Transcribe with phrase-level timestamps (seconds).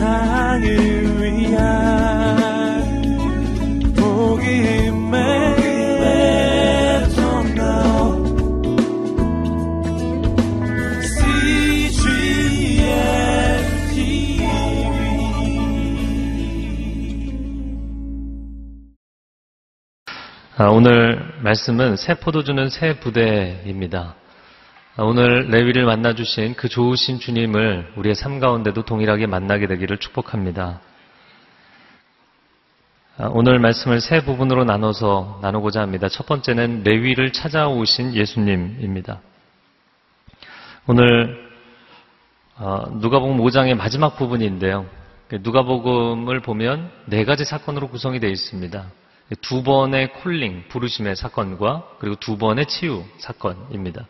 [0.00, 0.64] 세상을
[1.20, 1.60] 위한
[3.94, 5.20] 복음의
[20.56, 24.14] 아, 오늘 말씀은 새 포도주는 새 부대입니다.
[25.00, 30.82] 아, 오늘 레위를 만나주신 그 좋으신 주님을 우리의 삶 가운데도 동일하게 만나게 되기를 축복합니다.
[33.16, 36.10] 아, 오늘 말씀을 세 부분으로 나눠서 나누고자 합니다.
[36.10, 39.22] 첫 번째는 레위를 찾아오신 예수님입니다.
[40.86, 41.48] 오늘
[43.00, 44.84] 누가복음 5장의 마지막 부분인데요.
[45.30, 48.84] 누가복음을 보면 네 가지 사건으로 구성이 되어 있습니다.
[49.40, 54.06] 두 번의 콜링, 부르심의 사건과 그리고 두 번의 치유 사건입니다.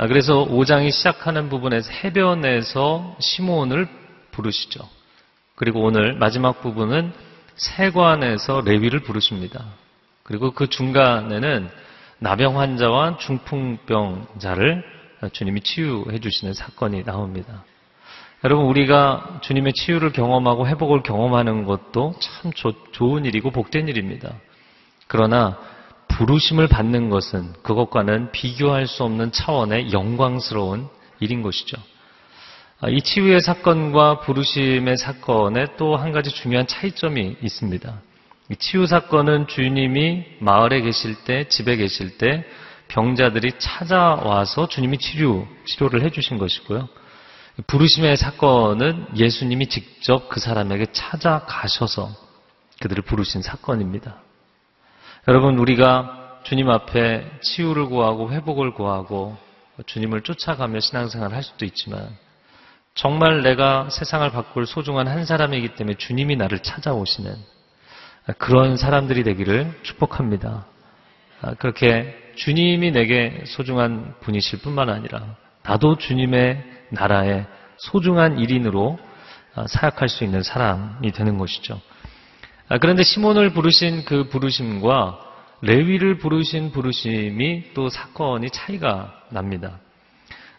[0.00, 3.86] 아, 그래서 5장이 시작하는 부분에서 해변에서 시몬을
[4.30, 4.80] 부르시죠.
[5.56, 7.12] 그리고 오늘 마지막 부분은
[7.56, 9.62] 세관에서 레위를 부르십니다.
[10.22, 11.68] 그리고 그 중간에는
[12.18, 14.82] 나병 환자와 중풍병자를
[15.34, 17.62] 주님이 치유해 주시는 사건이 나옵니다.
[18.42, 24.32] 여러분 우리가 주님의 치유를 경험하고 회복을 경험하는 것도 참 조, 좋은 일이고 복된 일입니다.
[25.08, 25.58] 그러나
[26.20, 30.86] 부르심을 받는 것은 그것과는 비교할 수 없는 차원의 영광스러운
[31.18, 31.78] 일인 것이죠.
[32.78, 38.02] 아, 이 치유의 사건과 부르심의 사건에 또 한 가지 중요한 차이점이 있습니다.
[38.50, 42.44] 이 치유 사건은 주님이 마을에 계실 때, 집에 계실 때
[42.88, 46.86] 병자들이 찾아와서 주님이 치료, 치료를 해주신 것이고요.
[47.66, 52.10] 부르심의 사건은 예수님이 직접 그 사람에게 찾아가셔서
[52.78, 54.20] 그들을 부르신 사건입니다.
[55.28, 59.36] 여러분, 우리가 주님 앞에 치유를 구하고 회복을 구하고
[59.84, 62.08] 주님을 쫓아가며 신앙생활을 할 수도 있지만
[62.94, 67.34] 정말 내가 세상을 바꿀 소중한 한 사람이기 때문에 주님이 나를 찾아오시는
[68.38, 70.66] 그런 사람들이 되기를 축복합니다.
[71.58, 78.98] 그렇게 주님이 내게 소중한 분이실 뿐만 아니라 나도 주님의 나라의 소중한 일인으로
[79.56, 81.80] 어, 사역할 수 있는 사람이 되는 것이죠.
[82.70, 85.18] 아, 그런데 시몬을 부르신 그 부르심과
[85.60, 89.80] 레위를 부르신 부르심이 또 사건이 차이가 납니다.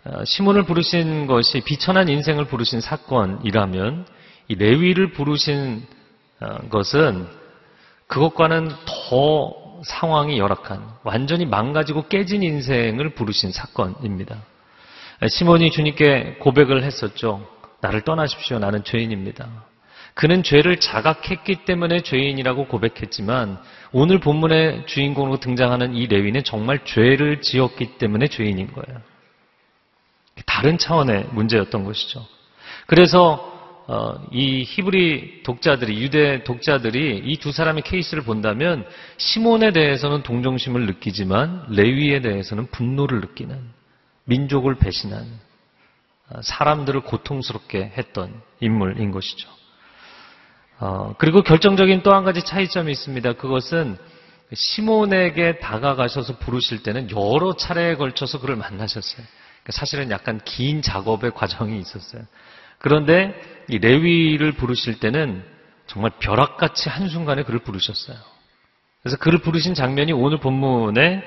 [0.04, 4.06] 어, 시몬을 부르신 것이 비천한 인생을 부르신 사건이라면
[4.50, 5.88] 이 레위를 부르신
[6.42, 7.28] 어, 것은
[8.08, 14.36] 그것과는 더 상황이 열악한 완전히 망가지고 깨진 인생을 부르신 사건입니다.
[15.30, 17.48] 시몬이 주님께 고백을 했었죠.
[17.80, 18.60] 나를 떠나십시오.
[18.60, 19.71] 나는 죄인입니다.
[20.14, 23.58] 그는 죄를 자각했기 때문에 죄인이라고 고백했지만
[23.92, 29.02] 오늘 본문의 주인공으로 등장하는 이 레위는 정말 죄를 지었기 때문에 죄인인 거예요.
[30.46, 32.26] 다른 차원의 문제였던 것이죠.
[32.88, 33.50] 그래서
[33.88, 38.86] 어, 이 히브리 독자들이 유대 독자들이 이 두 사람의 케이스를 본다면
[39.18, 43.60] 시몬에 대해서는 동정심을 느끼지만 레위에 대해서는 분노를 느끼는
[44.26, 45.26] 민족을 배신한
[46.30, 49.50] 아, 사람들을 고통스럽게 했던 인물인 것이죠.
[50.82, 53.34] 어, 그리고 결정적인 또 한 가지 차이점이 있습니다.
[53.34, 53.98] 그것은
[54.52, 59.24] 시몬에게 다가가셔서 부르실 때는 여러 차례에 걸쳐서 그를 만나셨어요.
[59.64, 62.24] 그러니까 사실은 약간 긴 작업의 과정이 있었어요.
[62.80, 63.40] 그런데
[63.70, 65.44] 이 레위를 부르실 때는
[65.86, 68.18] 정말 벼락같이 한순간에 그를 부르셨어요.
[69.04, 71.24] 그래서 그를 부르신 장면이 오늘 본문에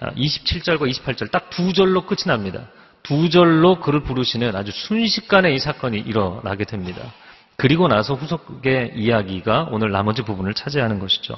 [0.00, 2.68] 27절과 아, 28절 딱 두 절로 끝이 납니다.
[3.02, 7.00] 두 절로 그를 부르시는 아주 순식간에 이 사건이 일어나게 됩니다.
[7.60, 11.34] 그리고 나서 후속의 이야기가 오늘 나머지 부분을 차지하는 것이죠.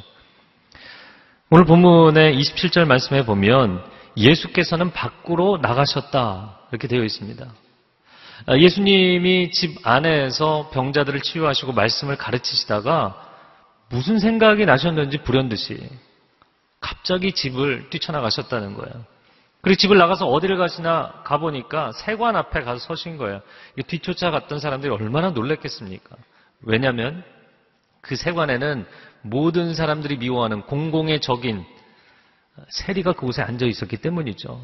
[1.50, 3.84] 오늘 본문의 27절 말씀에 보면
[4.16, 7.44] 예수께서는 밖으로 나가셨다 이렇게 되어 있습니다.
[8.46, 13.16] 아, 예수님이 집 안에서 병자들을 치유하시고 말씀을 가르치시다가
[13.88, 15.76] 무슨 생각이 나셨는지 불현듯이
[16.78, 19.04] 갑자기 집을 뛰쳐나가셨다는 거예요.
[19.62, 23.40] 그리고 집을 나가서 어디를 가시나 가보니까 세관 앞에 가서 서신 거예요.
[23.86, 26.16] 뒤쫓아갔던 사람들이 얼마나 놀랬겠습니까?
[26.62, 27.22] 왜냐하면
[28.00, 28.84] 그 세관에는
[29.22, 31.64] 모든 사람들이 미워하는 공공의 적인
[32.68, 34.60] 세리가 그곳에 앉아 있었기 때문이죠.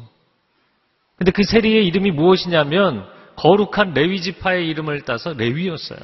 [1.15, 5.97] 근데 그 세리의 이름이 무엇이냐면 거룩한 레위 지파의 이름을 따서 레위였어요.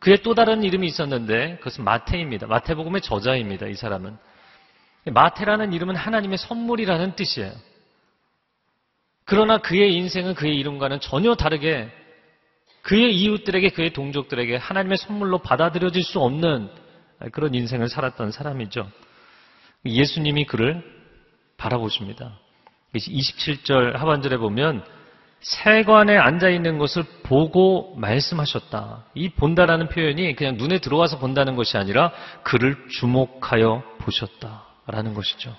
[0.00, 2.46] 그의 또 다른 이름이 있었는데 그것은 마태입니다.
[2.46, 3.66] 마태복음의 저자입니다.
[3.68, 4.18] 이 사람은.
[5.06, 7.52] 마태라는 이름은 하나님의 선물이라는 뜻이에요.
[9.24, 11.90] 그러나 그의 인생은 그의 이름과는 전혀 다르게
[12.82, 16.68] 그의 이웃들에게 그의 동족들에게 하나님의 선물로 받아들여질 수 없는
[17.30, 18.90] 그런 인생을 살았던 사람이죠.
[19.84, 20.82] 예수님이 그를
[21.56, 22.38] 바라보십니다.
[22.94, 24.84] 27절 하반절에 보면
[25.40, 29.06] 세관에 앉아 있는 것을 보고 말씀하셨다.
[29.14, 35.54] 이 본다라는 표현이 그냥 눈에 들어와서 본다는 것이 아니라 그를 주목하여 보셨다라는 것이죠.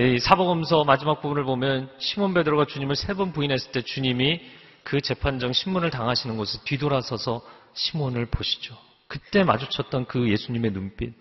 [0.00, 4.40] 이 사복음서 마지막 부분을 보면 시몬 베드로가 주님을 세 번 부인했을 때 주님이
[4.82, 7.42] 그 재판정 신문을 당하시는 곳을 뒤돌아서서
[7.74, 8.74] 시몬을 보시죠.
[9.08, 11.12] 그때 마주쳤던 그 예수님의 눈빛.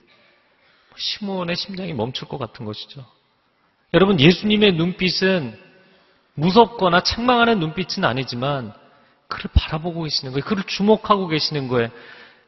[0.96, 3.06] 시몬의 심장이 멈출 것 같은 것이죠.
[3.94, 5.60] 여러분, 예수님의 눈빛은
[6.36, 8.74] 무섭거나 책망하는 눈빛은 아니지만
[9.28, 10.46] 그를 바라보고 계시는 거예요.
[10.46, 11.90] 그를 주목하고 계시는 거예요.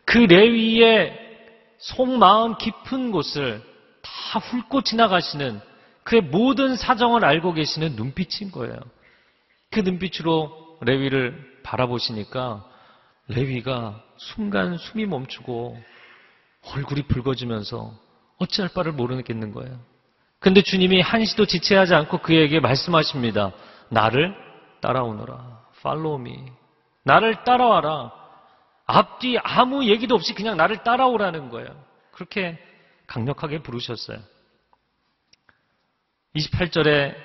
[0.05, 1.17] 그 레위의
[1.77, 3.61] 속마음 깊은 곳을
[4.01, 5.59] 다 훑고 지나가시는
[6.03, 8.75] 그의 모든 사정을 알고 계시는 눈빛인 거예요.
[9.69, 12.65] 그 눈빛으로 레위를 바라보시니까
[13.27, 15.81] 레위가 순간 숨이 멈추고
[16.73, 17.93] 얼굴이 붉어지면서
[18.37, 19.79] 어찌할 바를 모르겠는 거예요.
[20.39, 23.51] 근데 주님이 한시도 지체하지 않고 그에게 말씀하십니다.
[23.89, 24.35] 나를
[24.81, 25.61] 따라오너라.
[25.83, 26.35] 팔로우 미.
[27.03, 28.11] 나를 따라와라.
[28.85, 31.69] 앞뒤 아무 얘기도 없이 그냥 나를 따라오라는 거예요.
[32.11, 32.59] 그렇게
[33.07, 34.19] 강력하게 부르셨어요.
[36.35, 37.15] 28절에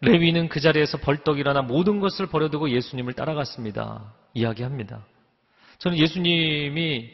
[0.00, 4.12] 레위는 그 자리에서 벌떡 일어나 모든 것을 버려두고 예수님을 따라갔습니다.
[4.34, 5.04] 이야기합니다.
[5.78, 7.10] 저는 예수님이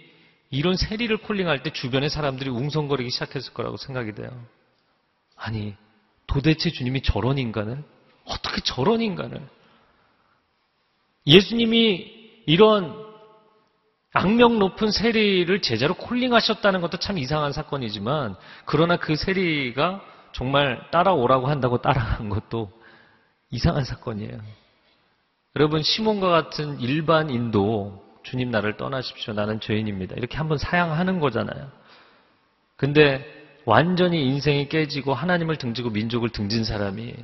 [0.50, 4.30] 이런 세리를 콜링할 때 주변의 사람들이 웅성거리기 시작했을 거라고 생각이 돼요.
[5.36, 5.74] 아니,
[6.26, 7.82] 도대체 주님이 저런 인간을?
[8.24, 9.40] 어떻게 저런 인간을?
[11.26, 13.08] 예수님이 이런
[14.12, 20.02] 악명 높은 세리를 제자로 콜링하셨다는 것도 참 이상한 사건이지만, 그러나 그 세리가
[20.32, 22.70] 정말 따라오라고 한다고 따라간 것도
[23.50, 24.38] 이상한 사건이에요.
[25.56, 29.34] 여러분, 시몬과 같은 일반인도 주님 나를 떠나십시오.
[29.34, 30.14] 나는 죄인입니다.
[30.16, 31.70] 이렇게 한번 사양하는 거잖아요.
[32.76, 33.24] 근데
[33.64, 37.14] 완전히 인생이 깨지고 하나님을 등지고 민족을 등진 사람이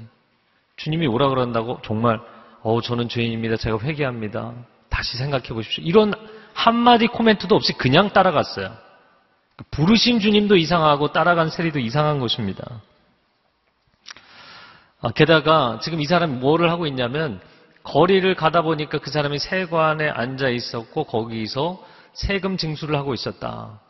[0.76, 2.20] 주님이 오라 그런다고 정말
[2.62, 3.56] 어 저는 죄인입니다.
[3.56, 4.54] 제가 회개합니다.
[4.88, 5.84] 다시 생각해 보십시오.
[5.84, 6.12] 이런
[6.52, 8.76] 한마디 코멘트도 없이 그냥 따라갔어요.
[9.70, 12.82] 부르신 주님도 이상하고 따라간 세리도 이상한 것입니다.
[15.00, 17.40] 아, 게다가 지금 이 사람이 뭐를 하고 있냐면
[17.82, 21.82] 거리를 가다 보니까 그 사람이 세관에 앉아 있었고 거기서
[22.14, 23.80] 세금 징수를 하고 있었다.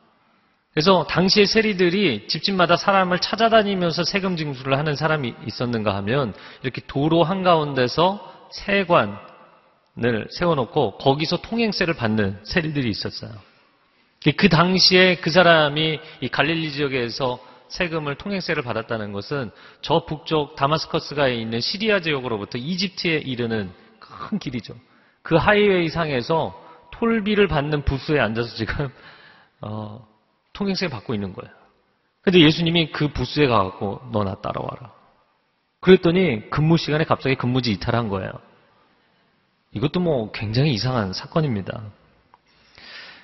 [0.74, 8.50] 그래서 당시의 세리들이 집집마다 사람을 찾아다니면서 세금 징수를 하는 사람이 있었는가 하면 이렇게 도로 한가운데서
[8.52, 9.16] 세관을
[10.30, 13.30] 세워놓고 거기서 통행세를 받는 세리들이 있었어요.
[14.36, 17.38] 그 당시에 그 사람이 이 갈릴리 지역에서
[17.68, 24.74] 세금을 통행세를 받았다는 것은 저 북쪽 다마스커스가에 있는 시리아 지역으로부터 이집트에 이르는 큰 길이죠.
[25.22, 28.88] 그 하이웨이 상에서 톨비를 받는 부스에 앉아서 지금
[29.60, 30.06] 어,
[30.52, 31.52] 통행세 받고 있는 거예요.
[32.22, 34.92] 근데 예수님이 그 부스에 가갖고 너 나 따라와라.
[35.80, 38.30] 그랬더니 근무 시간에 갑자기 근무지 이탈한 거예요.
[39.72, 41.82] 이것도 뭐 굉장히 이상한 사건입니다.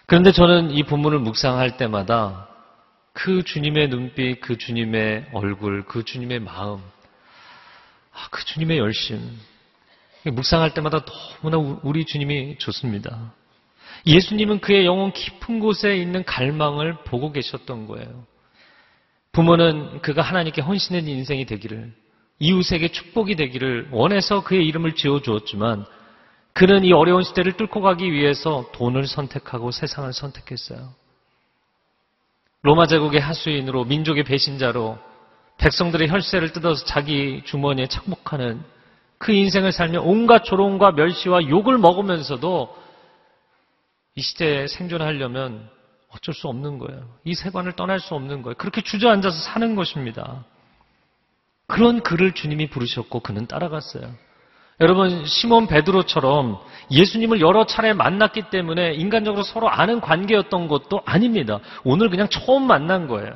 [0.07, 2.49] 그런데 저는 이 본문을 묵상할 때마다
[3.13, 6.81] 그 주님의 눈빛, 그 주님의 얼굴, 그 주님의 마음,
[8.13, 9.21] 아, 그 주님의 열심,
[10.25, 13.33] 묵상할 때마다 너무나 우리 주님이 좋습니다.
[14.07, 18.27] 예수님은 그의 영혼 깊은 곳에 있는 갈망을 보고 계셨던 거예요.
[19.33, 21.93] 부모는 그가 하나님께 헌신된 인생이 되기를,
[22.39, 25.87] 이웃에게 축복이 되기를 원해서 그의 이름을 지어주었지만,
[26.55, 31.02] 그는 이 어려운 시대를 뚫고 가기 위해서 돈을 선택하고 세상을 선택했어요.
[32.63, 34.99] 로마 제국의 하수인으로 민족의 배신자로
[35.59, 38.63] 백성들의 혈세를 뜯어서 자기 주머니에 착복하는
[39.19, 42.77] 그 인생을 살며 온갖 조롱과 멸시와 욕을 먹으면서도
[44.15, 45.69] 이 시대에 생존하려면
[46.11, 47.09] 어쩔 수 없는 거예요.
[47.25, 48.55] 이 세관을 떠날 수 없는 거예요.
[48.57, 50.45] 그렇게 주저앉아서 사는 것입니다.
[51.67, 54.13] 그런 그를 주님이 부르셨고 그는 따라갔어요.
[54.83, 56.59] 여러분 시몬 베드로처럼
[56.91, 61.61] 예수님을 여러 차례 만났기 때문에 인간적으로 서로 아는 관계였던 것도 아닙니다.
[61.85, 63.33] 오늘 그냥 처음 만난 거예요.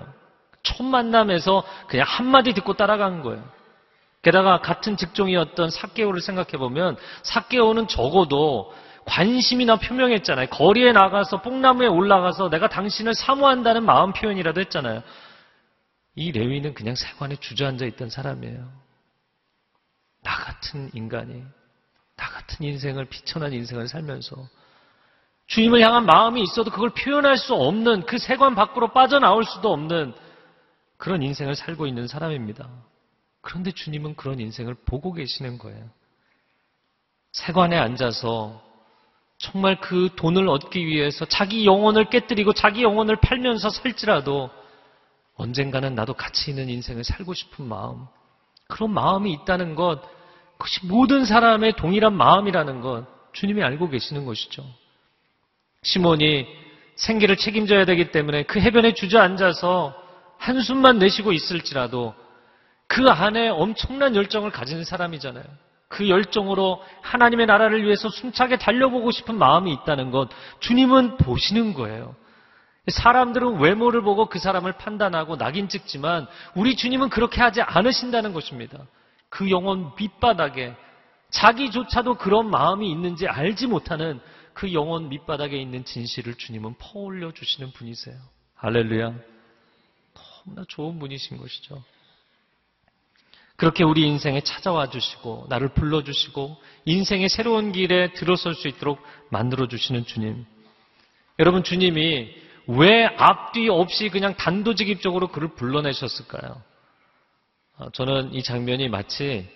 [0.65, 3.45] 첫 만남에서 그냥 한마디 듣고 따라간 거예요.
[4.23, 8.75] 게다가 같은 직종이었던 사개오를 생각해 보면 사개오는 적어도
[9.05, 10.49] 관심이나 표명했잖아요.
[10.49, 15.05] 거리에 나가서 뽕나무에 올라가서 내가 당신을 사모한다는 마음 표현이라도 했잖아요.
[16.17, 18.86] 이 레위는 그냥 세관에 주저앉아 있던 사람이에요.
[20.27, 21.45] 나 같은 인간이
[22.17, 24.49] 나 같은 인생을 비천한 인생을 살면서
[25.47, 30.15] 주님을 향한 마음이 있어도 그걸 표현할 수 없는 그 세관 밖으로 빠져나올 수도 없는
[30.97, 32.69] 그런 인생을 살고 있는 사람입니다.
[33.41, 35.89] 그런데 주님은 그런 인생을 보고 계시는 거예요.
[37.31, 38.61] 세관에 앉아서
[39.39, 44.51] 정말 그 돈을 얻기 위해서 자기 영혼을 깨뜨리고 자기 영혼을 팔면서 살지라도
[45.37, 48.07] 언젠가는 나도 가치 있는 인생을 살고 싶은 마음,
[48.67, 50.16] 그런 마음이 있다는 것,
[50.59, 54.65] 그것이 모든 사람의 동일한 마음이라는 것 주님이 알고 계시는 것이죠.
[55.83, 56.47] 시몬이
[56.97, 59.95] 생계를 책임져야 되기 때문에 그 해변에 주저앉아서
[60.39, 62.15] 한숨만 내쉬고 있을지라도
[62.87, 65.45] 그 안에 엄청난 열정을 가진 사람이잖아요.
[65.89, 70.29] 그 열정으로 하나님의 나라를 위해서 숨차게 달려보고 싶은 마음이 있다는 것
[70.61, 72.17] 주님은 보시는 거예요.
[72.89, 78.79] 사람들은 외모를 보고 그 사람을 판단하고 낙인 찍지만 우리 주님은 그렇게 하지 않으신다는 것입니다.
[79.29, 80.75] 그 영혼 밑바닥에
[81.31, 84.21] 자기조차도 그런 마음이 있는지 알지 못하는
[84.55, 88.17] 그 영혼 밑바닥에 있는 진실을 주님은 퍼올려 주시는 분이세요.
[88.55, 89.15] 할렐루야.
[90.15, 91.83] 너무나 좋은 분이신 것이죠.
[93.57, 99.67] 그렇게 우리 인생에 찾아와 주시고 나를 불러 주시고 인생의 새로운 길에 들어설 수 있도록 만들어
[99.67, 100.47] 주시는 주님.
[101.39, 102.35] 여러분 주님이
[102.69, 106.63] 왜 앞뒤 없이 그냥 단도직입적으로 그를 불러내셨을까요?
[107.79, 109.49] 어, 저는 이 장면이 마치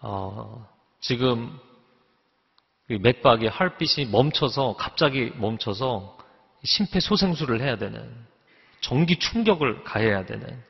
[0.00, 0.66] 어,
[1.00, 1.58] 지금
[2.88, 6.18] 맥박의 헐빛이 멈춰서 갑자기 멈춰서
[6.64, 8.14] 심폐소생술을 해야 되는
[8.80, 10.62] 전기 충격을 가해야 되는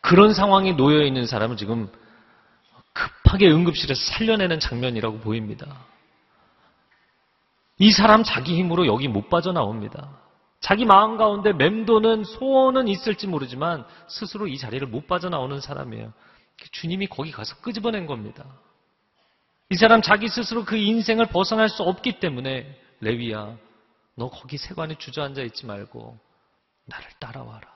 [0.00, 1.90] 그런 상황에 놓여 있는 사람을 지금
[2.92, 5.66] 급하게 응급실에서 살려내는 장면이라고 보입니다.
[7.78, 10.18] 이 사람 자기 힘으로 여기 못 빠져나옵니다.
[10.60, 16.12] 자기 마음 가운데 맴도는 소원은 있을지 모르지만 스스로 이 자리를 못 빠져나오는 사람이에요.
[16.72, 18.44] 주님이 거기 가서 끄집어낸 겁니다.
[19.70, 23.56] 이 사람 자기 스스로 그 인생을 벗어날 수 없기 때문에 레위야,
[24.16, 26.18] 너 거기 세관에 주저앉아 있지 말고
[26.86, 27.68] 나를 따라와라.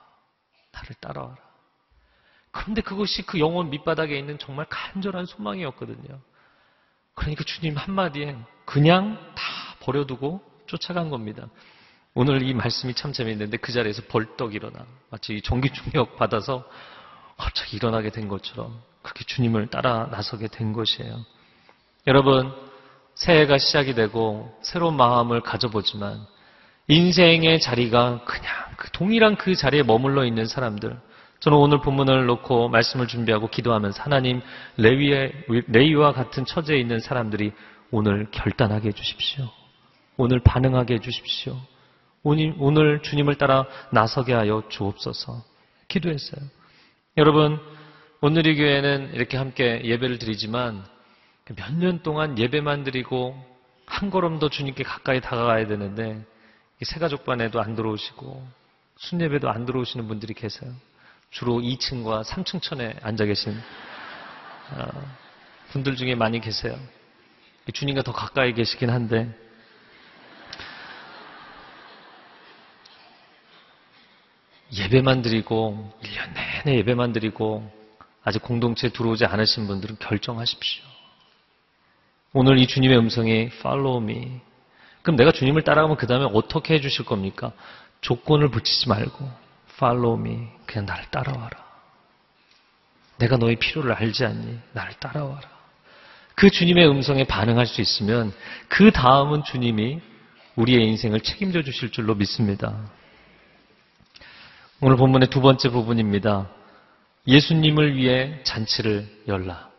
[0.73, 1.37] 나를 따라와라.
[2.51, 6.19] 그런데 그것이 그 영혼 밑바닥에 있는 정말 간절한 소망이었거든요.
[7.15, 9.43] 그러니까 주님 한마디에 그냥 다
[9.79, 11.47] 버려두고 쫓아간 겁니다.
[12.15, 16.63] 오늘 이 말씀이 참 재미있는데 그 자리에서 벌떡 일어나 마치 전기 충격 받아서
[17.37, 21.25] 갑자기 일어나게 된 것처럼 그렇게 주님을 따라 나서게 된 것이에요.
[22.05, 22.53] 여러분
[23.15, 26.25] 새해가 시작이 되고 새로운 마음을 가져보지만
[26.87, 28.45] 인생의 자리가 그냥
[28.77, 30.99] 그 동일한 그 자리에 머물러 있는 사람들
[31.39, 34.41] 저는 오늘 본문을 놓고 말씀을 준비하고 기도하면서 하나님
[34.77, 35.33] 레위의,
[35.67, 37.51] 레위와 같은 처지에 있는 사람들이
[37.91, 39.49] 오늘 결단하게 해주십시오.
[40.15, 41.57] 오늘 반응하게 해주십시오.
[42.23, 45.43] 오늘, 주님을 따라 나서게 하여 주옵소서.
[45.89, 46.41] 기도했어요.
[47.17, 47.59] 여러분,
[48.21, 50.85] 오늘 이 교회는 이렇게 함께 예배를 드리지만
[51.57, 53.35] 몇 년 동안 예배만 드리고
[53.85, 56.23] 한 걸음 더 주님께 가까이 다가가야 되는데
[56.81, 58.47] 새가족반에도 안 들어오시고
[58.97, 60.71] 순예배도 안 들어오시는 분들이 계세요.
[61.31, 63.59] 주로 2층과 3층 천에 앉아 계신
[64.71, 64.87] 어,
[65.71, 66.79] 분들 중에 많이 계세요.
[67.73, 69.33] 주님과 더 가까이 계시긴 한데
[74.73, 76.33] 예배만 드리고 1년
[76.65, 77.69] 내내 예배만 드리고
[78.23, 80.83] 아직 공동체에 들어오지 않으신 분들은 결정하십시오.
[82.33, 84.39] 오늘 이 주님의 음성이 follow me.
[85.03, 87.51] 그럼 내가 주님을 따라가면 그 다음에 어떻게 해주실 겁니까?
[88.01, 89.29] 조건을 붙이지 말고
[89.75, 90.47] follow me.
[90.65, 91.63] 그냥 나를 따라와라.
[93.17, 94.59] 내가 너의 필요를 알지 않니?
[94.73, 95.53] 나를 따라와라.
[96.35, 98.33] 그 주님의 음성에 반응할 수 있으면
[98.67, 99.99] 그 다음은 주님이
[100.55, 102.75] 우리의 인생을 책임져 주실 줄로 믿습니다.
[104.85, 106.49] 오늘 본문의 두 번째 부분입니다.
[107.25, 109.69] 예수님을 위해 잔치를 열라.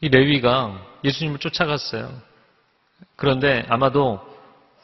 [0.00, 2.08] 이 레위가 예수님을 쫓아갔어요.
[3.16, 4.20] 그런데 아마도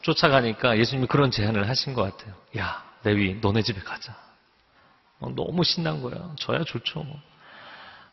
[0.01, 2.35] 쫓아가니까 예수님이 그런 제안을 하신 것 같아요.
[2.57, 4.17] 야, 레위, 너네 집에 가자.
[5.21, 6.29] 어, 너무 신난 거야.
[6.35, 7.03] 저야 좋죠.
[7.03, 7.17] 뭐.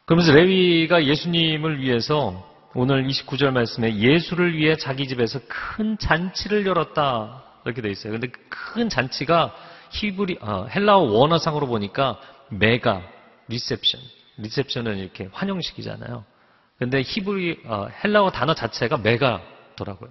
[0.05, 7.43] 그러면서 레위가 예수님을 위해서 오늘 29절 말씀에 예수를 위해 자기 집에서 큰 잔치를 열었다.
[7.65, 8.13] 이렇게 돼 있어요.
[8.13, 9.53] 근데 큰 잔치가
[9.95, 12.21] 히브리 아, 헬라어 원어상으로 보니까
[12.51, 13.03] 메가
[13.49, 14.01] 리셉션.
[14.39, 16.25] 리셉션은 이렇게 환영식이잖아요.
[16.79, 20.11] 근데 히브리 어, 헬라어 단어 자체가 mega더라고요.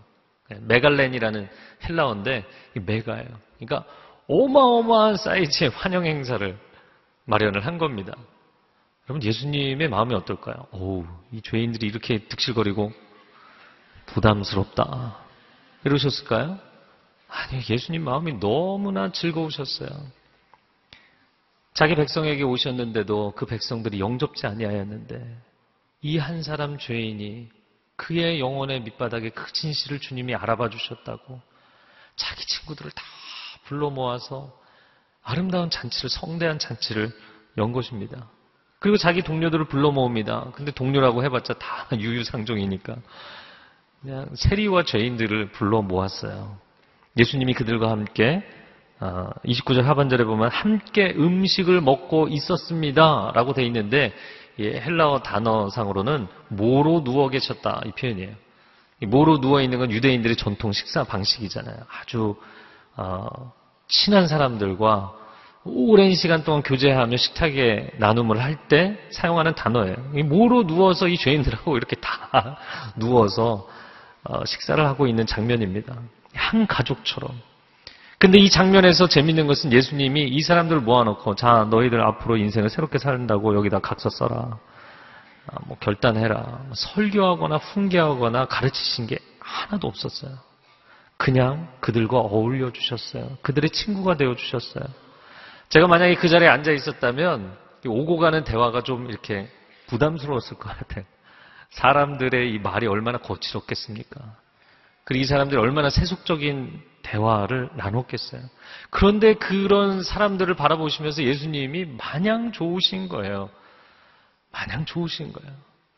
[0.50, 1.50] 네, μεγάλην이라는
[1.84, 2.46] 헬라어인데
[2.78, 3.28] 이 mega예요.
[3.60, 3.86] 그러니까
[4.28, 6.58] 어마어마한 사이즈의 환영 행사를
[7.25, 8.13] 마련을 한 겁니다.
[9.10, 10.68] 여러분 예수님의 마음이 어떨까요?
[10.72, 12.94] 오우, 이 죄인들이 이렇게 득실거리고
[14.06, 15.18] 부담스럽다.
[15.84, 16.58] 이러셨을까요?
[17.34, 19.90] 아니, 예수님 마음이 너무나 즐거우셨어요.
[21.74, 25.42] 자기 백성에게 오셨는데도 그 백성들이 영접지 아니하였는데
[26.04, 27.50] 이 한 사람 죄인이
[27.96, 31.42] 그의 영혼의 밑바닥에 그 진실을 주님이 알아봐 주셨다고
[32.16, 33.04] 자기 친구들을 다
[33.66, 34.56] 불러 모아서
[35.24, 37.12] 아름다운 잔치를 성대한 잔치를
[37.58, 38.30] 연 것입니다.
[38.80, 40.52] 그리고 자기 동료들을 불러 모읍니다.
[40.54, 42.98] 근데 동료라고 해봤자 다 유유상종이니까
[44.02, 46.60] 그냥 세리와 죄인들을 불러 모았어요.
[47.17, 48.43] 예수님이 그들과 함께
[49.00, 53.32] 29절 어, 하반절에 보면 함께 음식을 먹고 있었습니다.
[53.36, 54.13] 라고 돼 있는데
[54.60, 58.32] 헬라어 단어상으로는 모로 누워 계셨다 이 표현이에요.
[59.08, 61.75] 모로 누워 있는 건 유대인들의 전통 식사 방식이잖아요.
[62.01, 62.36] 아주
[62.96, 63.51] 어,
[63.88, 65.13] 친한 사람들과
[65.65, 69.96] 오랜 시간 동안 교제하며 식탁에 나눔을 할 때 사용하는 단어예요.
[70.25, 72.58] 모로 누워서 이 죄인들하고 이렇게 다
[72.98, 73.67] 누워서
[74.24, 75.96] 어, 식사를 하고 있는 장면입니다.
[76.34, 77.32] 한 가족처럼.
[78.18, 83.56] 근데 이 장면에서 재밌는 것은 예수님이 이 사람들을 모아놓고 자 너희들 앞으로 인생을 새롭게 산다고
[83.56, 84.60] 여기다 각서 써라.
[85.48, 86.40] 아, 뭐 결단해라.
[86.40, 90.32] 뭐 설교하거나 훈계하거나 가르치신 게 하나도 없었어요.
[91.18, 93.38] 그냥 그들과 어울려 주셨어요.
[93.42, 94.86] 그들의 친구가 되어 주셨어요.
[95.70, 99.50] 제가 만약에 그 자리에 앉아 있었다면 오고 가는 대화가 좀 이렇게
[99.88, 101.04] 부담스러웠을 것 같아요.
[101.72, 104.43] 사람들의 이 말이 얼마나 거칠었겠습니까?
[105.04, 108.42] 그리고 이 사람들이 얼마나 세속적인 대화를 나눴겠어요.
[108.90, 113.50] 그런데 그런 사람들을 바라보시면서 예수님이 마냥 좋으신 거예요.
[114.52, 115.54] 마냥 좋으신 거예요.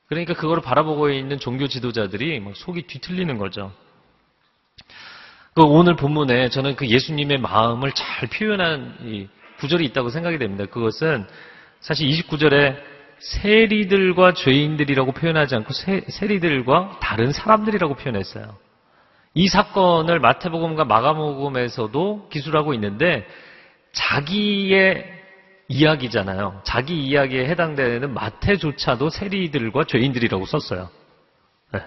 [0.08, 3.72] 그러니까 그걸 바라보고 있는 종교 지도자들이 속이 뒤틀리는 거죠.
[5.54, 9.28] 그 오늘 본문에 저는 그 예수님의 마음을 잘 표현한 이
[9.60, 10.66] 구절이 있다고 생각이 됩니다.
[10.66, 11.26] 그것은
[11.80, 12.78] 사실 29절에
[13.20, 18.58] 세리들과 죄인들이라고 표현하지 않고 세, 세리들과 다른 사람들이라고 표현했어요.
[19.36, 23.28] 이 사건을 마태복음과 마가복음에서도 기술하고 있는데
[23.92, 25.14] 자기의
[25.68, 26.62] 이야기잖아요.
[26.64, 30.90] 자기 이야기에 해당되는 마태조차도 세리들과 죄인들이라고 썼어요.
[31.74, 31.82] 네.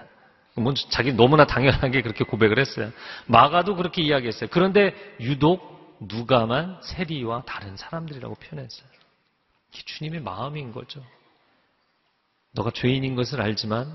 [0.55, 2.91] 뭐 자기 너무나 당연하게 그렇게 고백을 했어요.
[3.25, 4.49] 마가도 그렇게 이야기했어요.
[4.51, 8.87] 그런데 유독 누가만 세리와 다른 사람들이라고 표현했어요.
[9.73, 11.01] 이게 주님의 마음인 거죠.
[12.51, 13.87] 너가 죄인인 것을 알지만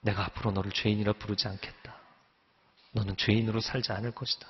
[0.00, 2.01] 내가 앞으로 너를 죄인이라 부르지 않겠다.
[2.92, 4.46] 너는 죄인으로 살지 않을 것이다.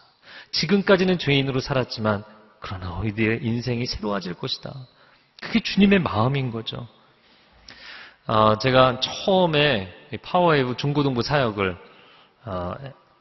[0.53, 2.25] 지금까지는 죄인으로 살았지만
[2.61, 4.73] 그러나 너희들의 인생이 새로워질 것이다.
[5.41, 6.87] 그게 주님의 마음인 거죠.
[8.27, 11.77] 어, 제가 처음에 파워웨이브 중고등부 사역을
[12.45, 12.75] 어,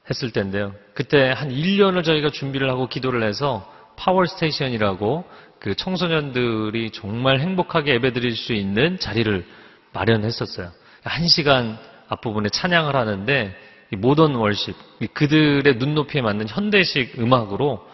[0.09, 0.73] 했을 때인데요.
[0.93, 5.25] 그때 한 1년을 저희가 준비를 하고 기도를 해서 파워스테이션이라고
[5.59, 9.45] 그 청소년들이 정말 행복하게 예배드릴 수 있는 자리를
[9.93, 10.71] 마련했었어요.
[11.03, 11.77] 한 시간
[12.09, 13.55] 앞부분에 찬양을 하는데
[13.97, 14.75] modern worship,
[15.13, 17.87] 그들의 눈높이에 맞는 현대식 음악으로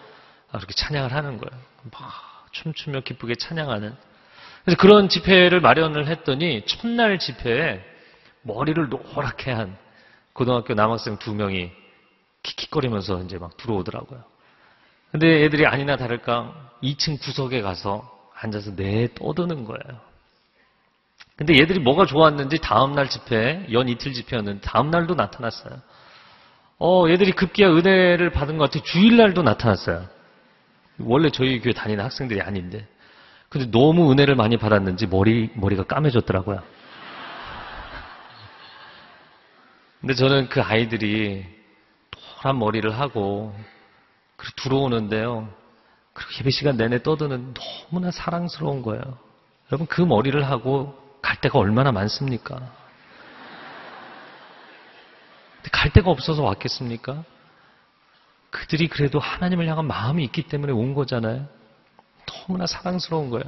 [0.52, 1.62] 그렇게 찬양을 하는 거예요.
[1.92, 3.96] 막 춤추며 기쁘게 찬양하는.
[4.64, 7.82] 그래서 그런 집회를 마련을 했더니 첫날 집회에
[8.42, 9.78] 머리를 노랗게 한
[10.34, 11.72] 고등학교 남학생 두 명이
[12.44, 14.24] 킥킥거리면서 이제 막 들어오더라고요.
[15.12, 20.07] 근데 애들이 아니나 다를까 2층 구석에 가서 앉아서 내 떠드는 거예요.
[21.38, 25.80] 근데 얘들이 뭐가 좋았는지 다음날 집회, 연 이틀 집회였는데 다음날도 나타났어요.
[26.80, 30.08] 어, 얘들이 급기야 은혜를 받은 것 같아 주일날도 나타났어요.
[31.00, 32.88] 원래 저희 교회 다니는 학생들이 아닌데.
[33.50, 36.62] 근데 너무 은혜를 많이 받았는지 머리, 머리가 까매졌더라고요.
[40.02, 41.46] 근데 저는 그 아이들이
[42.42, 43.56] 노란 머리를 하고
[44.58, 45.50] 들어오는데요.
[46.14, 49.02] 그리고 예배 시간 내내 떠드는 너무나 사랑스러운 거예요.
[49.72, 52.62] 여러분 그 머리를 하고 갈 데가 얼마나 많습니까?
[55.74, 57.26] 갈 데가 없어서 왔겠습니까?
[58.50, 61.46] 그들이 그래도 하나님을 향한 마음이 있기 때문에 온 거잖아요.
[62.26, 63.46] 너무나 사랑스러운 거예요.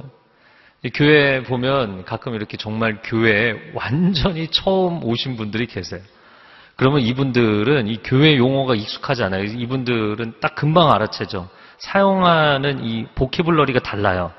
[0.92, 6.02] 교회 보면 가끔 이렇게 정말 교회에 완전히 처음 오신 분들이 계세요.
[6.76, 9.44] 그러면 이분들은 이 교회 용어가 익숙하지 않아요.
[9.44, 11.48] 이분들은 딱 금방 알아채죠.
[11.78, 14.34] 사용하는 이 보케블러리가 달라요.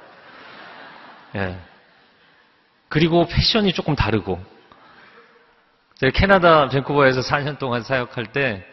[1.36, 1.71] 예.
[2.92, 4.38] 그리고 패션이 조금 다르고.
[5.96, 8.68] 제가 캐나다 밴쿠버에서 4년 동안 사역할 때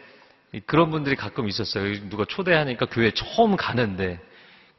[0.65, 2.09] 그런 분들이 가끔 있었어요.
[2.09, 4.19] 누가 초대하니까 교회 처음 가는데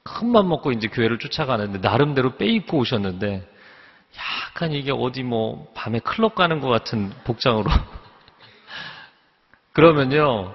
[0.03, 3.49] 큰맘 먹고 이제 교회를 쫓아가는데 나름대로 빼입고 오셨는데
[4.19, 7.71] 약간 이게 어디 뭐 밤에 클럽 가는 것 같은 복장으로
[9.73, 10.55] 그러면요,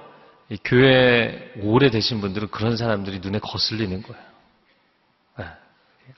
[0.63, 4.24] 교회 오래 되신 분들은 그런 사람들이 눈에 거슬리는 거예요.
[5.39, 5.45] 네,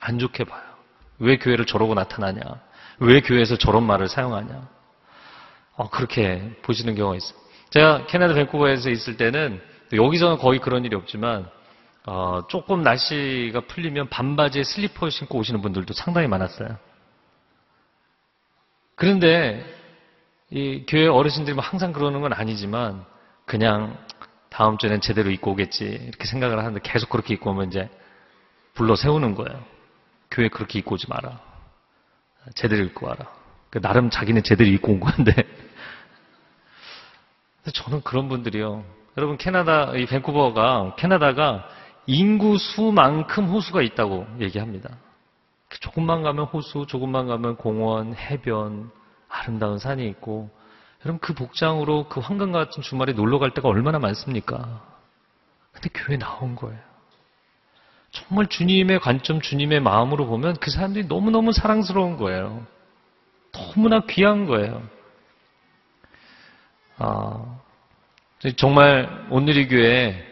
[0.01, 0.66] 안 좋게 봐요.
[1.19, 2.41] 왜 교회를 저러고 나타나냐?
[2.99, 4.67] 왜 교회에서 저런 말을 사용하냐?
[5.75, 7.37] 어, 그렇게 보시는 경우가 있어요.
[7.69, 9.61] 제가 캐나다 밴쿠버에서 있을 때는
[9.93, 11.49] 여기서는 거의 그런 일이 없지만
[12.05, 16.77] 어, 조금 날씨가 풀리면 반바지에 슬리퍼 신고 오시는 분들도 상당히 많았어요.
[18.95, 19.63] 그런데
[20.49, 23.05] 이 교회 어르신들이 뭐 항상 그러는 건 아니지만
[23.45, 23.97] 그냥
[24.49, 27.89] 다음 주에는 제대로 입고 오겠지 이렇게 생각을 하는데 계속 그렇게 입고 오면 이제
[28.73, 29.76] 불러 세우는 거예요.
[30.31, 31.39] 교회 그렇게 입고 오지 마라.
[32.55, 33.27] 제대로 입고 와라.
[33.69, 35.33] 그 나름 자기는 제대로 입고 온 건데.
[37.73, 38.83] 저는 그런 분들이요.
[39.17, 41.67] 여러분 캐나다 이 밴쿠버가 캐나다가
[42.05, 44.97] 인구 수만큼 호수가 있다고 얘기합니다.
[45.69, 48.89] 조금만 가면 호수, 조금만 가면 공원, 해변,
[49.27, 50.49] 아름다운 산이 있고,
[51.05, 54.81] 여러분 그 복장으로 그 황금 같은 주말에 놀러 갈 때가 얼마나 많습니까?
[55.73, 56.79] 근데 교회 나온 거예요.
[58.11, 62.65] 정말 주님의 관점, 주님의 마음으로 보면 그 사람들이 너무너무 사랑스러운 거예요.
[63.51, 64.87] 너무나 귀한 거예요.
[66.97, 67.59] 아,
[68.55, 70.25] 정말 오늘이 교회,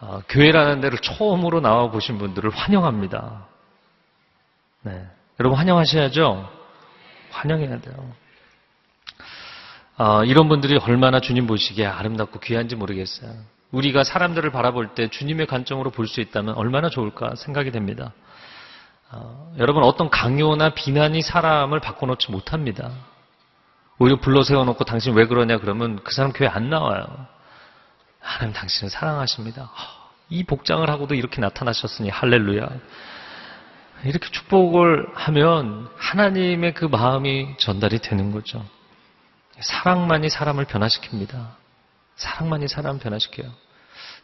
[0.00, 3.46] 아, 교회라는 데를 처음으로 나와 보신 분들을 환영합니다.
[4.82, 5.06] 네.
[5.38, 6.50] 여러분 환영하셔야죠?
[7.30, 8.12] 환영해야 돼요.
[9.96, 13.32] 아, 이런 분들이 얼마나 주님 보시기에 아름답고 귀한지 모르겠어요.
[13.70, 18.12] 우리가 사람들을 바라볼 때 주님의 관점으로 볼 수 있다면 얼마나 좋을까 생각이 됩니다.
[19.12, 22.90] 어, 여러분 어떤 강요나 비난이 사람을 바꿔놓지 못합니다.
[23.98, 27.04] 오히려 불러 세워놓고 당신 왜 그러냐 그러면 그 사람 교회 안 나와요.
[28.20, 29.70] 하나님 당신을 사랑하십니다.
[30.30, 32.68] 이 복장을 하고도 이렇게 나타나셨으니 할렐루야.
[34.04, 38.64] 이렇게 축복을 하면 하나님의 그 마음이 전달이 되는 거죠.
[39.60, 41.59] 사랑만이 사람을 변화시킵니다.
[42.20, 43.50] 사랑만이 사람 변화시켜요.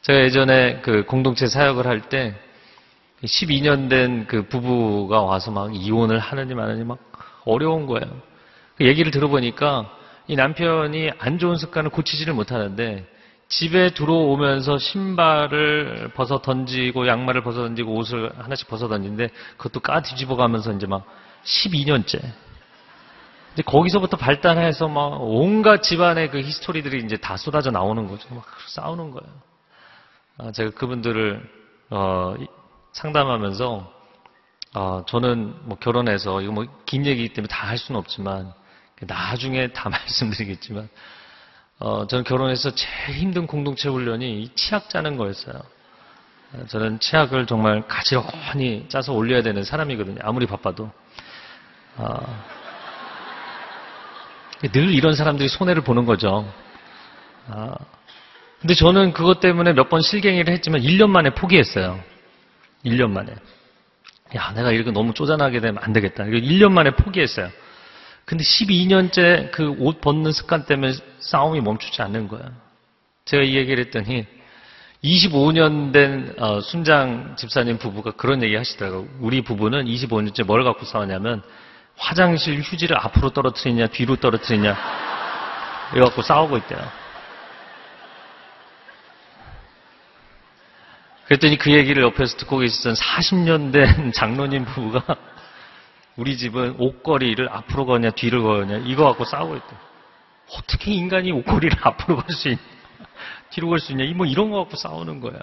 [0.02, 2.34] 제가 예전에 그 공동체 사역을 할 때
[3.24, 6.98] 12년 된 그 부부가 와서 막 이혼을 하느니 마느니 막
[7.46, 8.20] 어려운 거예요.
[8.76, 9.90] 그 얘기를 들어보니까
[10.28, 13.06] 이 남편이 안 좋은 습관을 고치지를 못하는데
[13.48, 20.36] 집에 들어오면서 신발을 벗어 던지고 양말을 벗어 던지고 옷을 하나씩 벗어 던지는데 그것도 까 뒤집어
[20.36, 21.06] 가면서 이제 막
[21.44, 22.20] 12년째
[23.56, 28.28] 이제 거기서부터 발단해서 막 온갖 집안의 그 history들이 이제 다 쏟아져 나오는 거죠.
[28.34, 29.32] 막 싸우는 거예요.
[30.36, 31.42] 아, 제가 그분들을
[31.88, 32.34] 어,
[32.92, 33.92] 상담하면서
[34.74, 38.52] 어, 저는 뭐 결혼해서 이거 뭐 긴 얘기이기 때문에 다 할 수는 없지만
[39.00, 40.90] 나중에 다 말씀드리겠지만
[41.78, 45.54] 어, 저는 결혼해서 제일 힘든 공동체 훈련이 치약 짜는 거였어요.
[46.68, 50.18] 저는 치약을 정말 가지런히 짜서 올려야 되는 사람이거든요.
[50.22, 50.90] 아무리 바빠도.
[51.96, 52.44] 어,
[54.72, 56.50] 늘 이런 사람들이 손해를 보는 거죠.
[57.48, 57.74] 아,
[58.60, 62.00] 근데 저는 그것 때문에 몇 번 실갱이를 했지만 1년 만에 포기했어요.
[62.84, 63.34] 1년 만에.
[64.34, 66.24] 야, 내가 이렇게 너무 쪼잔하게 되면 안 되겠다.
[66.24, 67.50] 1년 만에 포기했어요.
[68.24, 72.46] 근데 12년째 그 옷 벗는 습관 때문에 싸움이 멈추지 않는 거예요.
[73.24, 74.26] 제가 이 얘기를 했더니
[75.04, 79.06] 25년 된 어, 순장 집사님 부부가 그런 얘기 하시더라고요.
[79.20, 81.42] 우리 부부는 25년째 뭘 갖고 싸우냐면
[81.96, 84.76] 화장실 휴지를 앞으로 떨어뜨리냐 뒤로 떨어뜨리냐
[85.94, 87.06] 이거 갖고 싸우고 있대요.
[91.26, 95.16] 그랬더니 그 얘기를 옆에서 듣고 계시던 40년 된 장로님 부부가
[96.16, 99.76] 우리 집은 옷걸이를 앞으로 거냐 뒤로 거냐 이거 갖고 싸우고 있대.
[100.52, 102.60] 어떻게 인간이 옷걸이를 앞으로 걸 수 있냐
[103.50, 105.38] 뒤로 걸 수 있냐 뭐 이런 거 갖고 싸우는 거야.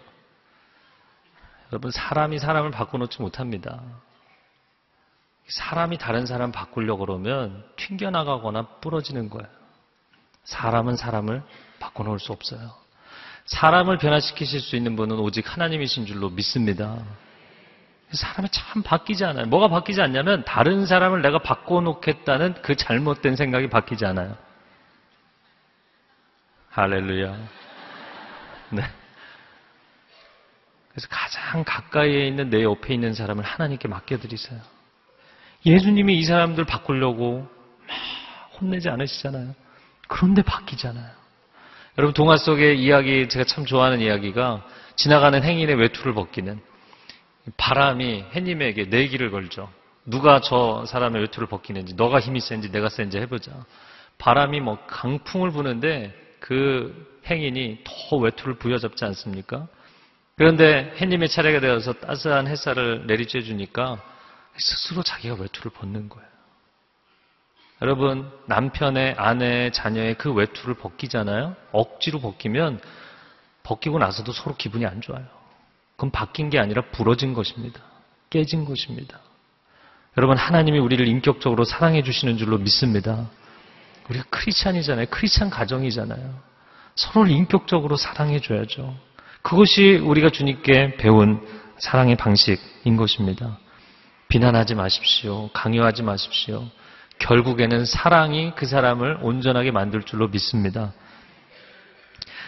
[1.71, 3.81] 여러분 사람이 사람을 바꿔놓지 못합니다.
[5.47, 9.47] 사람이 다른 사람 바꾸려고 그러면 튕겨나가거나 부러지는 거예요.
[10.43, 11.43] 사람은 사람을
[11.79, 12.73] 바꿔놓을 수 없어요.
[13.45, 16.97] 사람을 변화시키실 수 있는 분은 오직 하나님이신 줄로 믿습니다.
[18.11, 19.47] 사람이 참 바뀌지 않아요.
[19.47, 24.37] 뭐가 바뀌지 않냐면 다른 사람을 내가 바꿔놓겠다는 그 잘못된 생각이 바뀌지 않아요.
[26.69, 27.37] 할렐루야.
[28.69, 28.83] 네.
[30.89, 34.61] 그래서 가장 가까이에 있는 내 옆에 있는 사람을 하나님께 맡겨드리세요.
[35.65, 37.47] 예수님이 이 사람들 바꾸려고
[37.87, 39.55] 막 혼내지 않으시잖아요.
[40.07, 41.09] 그런데 바뀌잖아요.
[41.97, 46.59] 여러분 동화 속의 이야기 제가 참 좋아하는 이야기가 지나가는 행인의 외투를 벗기는
[47.57, 49.69] 바람이 해님에게 내기를 걸죠.
[50.05, 53.51] 누가 저 사람의 외투를 벗기는지 너가 힘이 센지 내가 센지 해보자.
[54.17, 59.67] 바람이 뭐 강풍을 부는데 그 행인이 더 외투를 부여잡지 않습니까?
[60.35, 64.01] 그런데 해님의 차례가 되어서 따스한 햇살을 내리쬐 주니까
[64.57, 66.27] 스스로 자기가 외투를 벗는 거예요.
[67.81, 71.55] 여러분, 남편의, 아내의, 자녀의 그 외투를 벗기잖아요?
[71.71, 72.79] 억지로 벗기면
[73.63, 75.25] 벗기고 나서도 서로 기분이 안 좋아요.
[75.95, 77.81] 그건 바뀐 게 아니라 부러진 것입니다.
[78.29, 79.19] 깨진 것입니다.
[80.17, 83.29] 여러분, 하나님이 우리를 인격적으로 사랑해 주시는 줄로 믿습니다.
[84.09, 85.07] 우리가 크리스찬이잖아요.
[85.09, 86.39] 크리스찬 가정이잖아요.
[86.95, 88.95] 서로를 인격적으로 사랑해 줘야죠.
[89.41, 91.45] 그것이 우리가 주님께 배운
[91.77, 93.57] 사랑의 방식인 것입니다.
[94.33, 95.49] 비난하지 마십시오.
[95.49, 96.67] 강요하지 마십시오.
[97.19, 100.91] 결국에는 사랑이 그 사람을 온전하게 만들 줄로 믿습니다.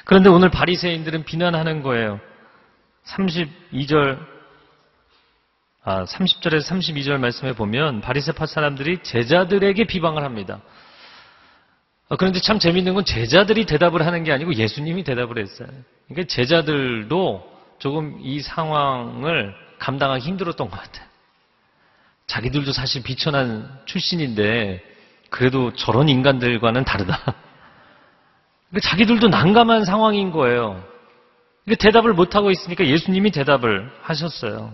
[0.03, 2.19] 그런데 오늘 바리새인들은 비난하는 거예요.
[3.05, 4.17] 32절
[5.83, 10.61] 아, 30절에서 32절 말씀에 보면 바리새파 사람들이 제자들에게 비방을 합니다.
[12.09, 15.67] 아, 그런데 참 재밌는 건 제자들이 대답을 하는 게 아니고 예수님이 대답을 했어요.
[16.07, 21.14] 그러니까 제자들도 조금 이 상황을 감당하기 힘들었던 것 같아요.
[22.27, 24.83] 자기들도 사실 비천한 출신인데
[25.29, 27.19] 그래도 저런 인간들과는 다르다.
[28.81, 30.83] 자기들도 난감한 상황인 거예요.
[31.65, 34.73] 그러니까 대답을 못하고 있으니까 예수님이 대답을 하셨어요.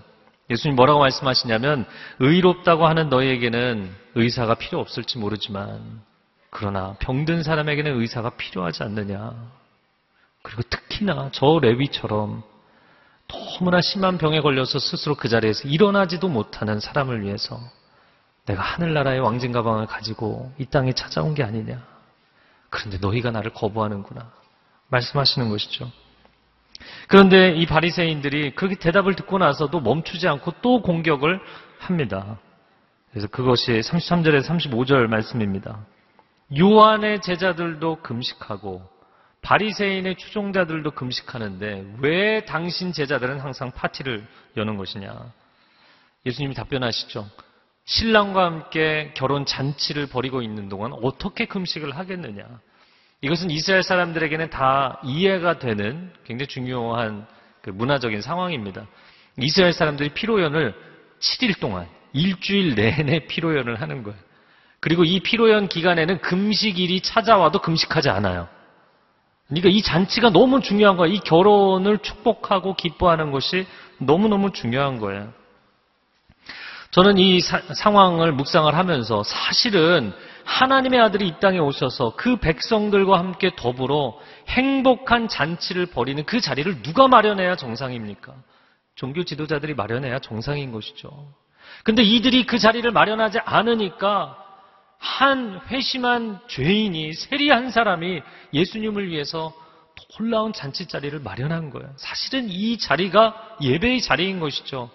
[0.50, 1.86] 예수님 뭐라고 말씀하시냐면
[2.20, 6.02] 의롭다고 하는 너희에게는 의사가 필요 없을지 모르지만
[6.50, 9.34] 그러나 병든 사람에게는 의사가 필요하지 않느냐.
[10.44, 12.44] 그리고 특히나 저 레위처럼
[13.32, 17.60] 너무나 심한 병에 걸려서 스스로 그 자리에서 일어나지도 못하는 사람을 위해서
[18.46, 21.82] 내가 하늘나라의 왕진 가방을 가지고 이 땅에 찾아온 게 아니냐.
[22.70, 24.32] 그런데 너희가 나를 거부하는구나.
[24.90, 25.92] 말씀하시는 것이죠.
[27.08, 31.40] 그런데 이 바리새인들이 그렇게 대답을 듣고 나서도 멈추지 않고 또 공격을
[31.80, 32.40] 합니다.
[33.12, 35.86] 그래서 그것이 33절에서 35절 말씀입니다.
[36.58, 38.82] 요한의 제자들도 금식하고
[39.42, 44.26] 바리새인의 추종자들도 금식하는데 왜 당신 제자들은 항상 파티를
[44.58, 45.32] 여는 것이냐?
[46.26, 47.28] 예수님이 답변하시죠.
[47.86, 52.44] 신랑과 함께 결혼 잔치를 벌이고 있는 동안 어떻게 금식을 하겠느냐?
[53.22, 57.26] 이것은 이스라엘 사람들에게는 다 이해가 되는 굉장히 중요한
[57.62, 58.88] 그 문화적인 상황입니다.
[59.40, 60.74] 이스라엘 사람들이 피로연을
[61.20, 64.20] 7일 동안 일주일 내내 피로연을 하는 거예요.
[64.80, 68.48] 그리고 이 피로연 기간에는 금식일이 찾아와도 금식하지 않아요.
[69.52, 71.14] 그러니까 이 잔치가 너무 중요한 거예요.
[71.14, 75.34] 이 결혼을 축복하고 기뻐하는 것이 너무너무 중요한 거예요.
[76.92, 80.14] 저는 이 사, 상황을 묵상을 하면서 사실은
[80.46, 87.08] 하나님의 아들이 이 땅에 오셔서 그 백성들과 함께 더불어 행복한 잔치를 벌이는 그 자리를 누가
[87.08, 88.34] 마련해야 정상입니까?
[88.96, 91.10] 종교 지도자들이 마련해야 정상인 것이죠.
[91.84, 94.41] 근데 이들이 그 자리를 마련하지 않으니까
[95.02, 98.22] 한 회심한 죄인이 세리한 사람이
[98.54, 99.52] 예수님을 위해서
[100.18, 101.90] 놀라운 잔치 자리를 마련한 거예요.
[101.98, 104.92] 사실은 이 자리가 예배의 자리인 것이죠.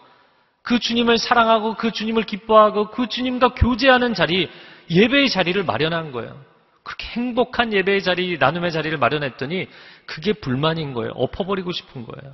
[0.62, 4.48] 그 주님을 사랑하고 그 주님을 기뻐하고 그 주님과 교제하는 자리,
[4.90, 6.40] 예배의 자리를 마련한 거예요.
[6.84, 9.66] 그렇게 행복한 예배의 자리, 나눔의 자리를 마련했더니
[10.06, 11.12] 그게 불만인 거예요.
[11.16, 12.32] 엎어버리고 싶은 거예요.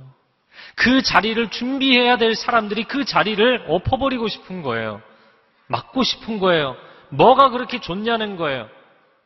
[0.75, 5.01] 그 자리를 준비해야 될 사람들이 그 자리를 엎어버리고 싶은 거예요.
[5.67, 6.75] 막고 싶은 거예요.
[7.13, 8.67] 뭐가 그렇게 좋냐는 거예요.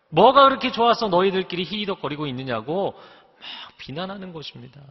[0.09, 4.81] 뭐가 그렇게 좋아서 너희들끼리 히히덕거리고 있느냐고 막 비난하는 것입니다.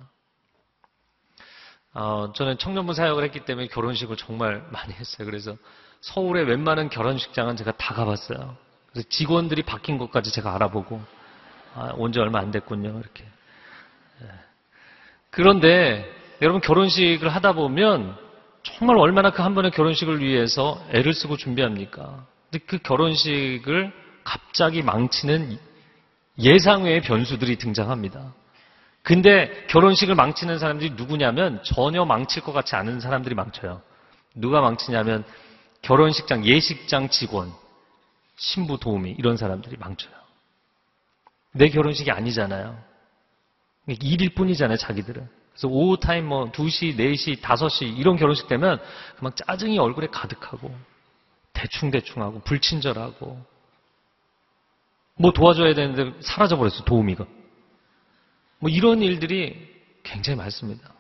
[1.94, 5.26] 어, 저는 청년부 사역을 했기 때문에 결혼식을 정말 많이 했어요.
[5.26, 5.56] 그래서
[6.02, 8.56] 서울의 웬만한 결혼식장은 제가 다 가봤어요.
[8.92, 11.00] 그래서 직원들이 바뀐 것까지 제가 알아보고
[11.74, 12.98] 아, 온지 얼마 안 됐군요.
[13.00, 13.24] 이렇게.
[14.22, 14.26] 예.
[15.30, 16.10] 그런데
[16.42, 18.16] 여러분 결혼식을 하다 보면
[18.62, 22.26] 정말 얼마나 그 한 번의 결혼식을 위해서 애를 쓰고 준비합니까?
[22.50, 23.92] 근데 그 결혼식을
[24.24, 25.58] 갑자기 망치는
[26.38, 28.34] 예상 외의 변수들이 등장합니다.
[29.02, 33.80] 근데 결혼식을 망치는 사람들이 누구냐면 전혀 망칠 것 같지 않은 사람들이 망쳐요.
[34.34, 35.24] 누가 망치냐면
[35.82, 37.52] 결혼식장, 예식장 직원,
[38.36, 40.12] 신부 도우미 이런 사람들이 망쳐요.
[41.52, 42.76] 내 결혼식이 아니잖아요.
[44.02, 45.26] 일일 뿐이잖아요, 자기들은.
[45.52, 48.78] 그래서 오후 타임 뭐 2시, 4시, 5시 이런 결혼식 되면
[49.20, 50.74] 막 짜증이 얼굴에 가득하고
[51.56, 53.40] 대충대충하고 불친절하고
[55.18, 57.24] 뭐 도와줘야 되는데 사라져버렸어, 도우미가.
[58.58, 60.92] 뭐 이런 일들이 굉장히 많습니다.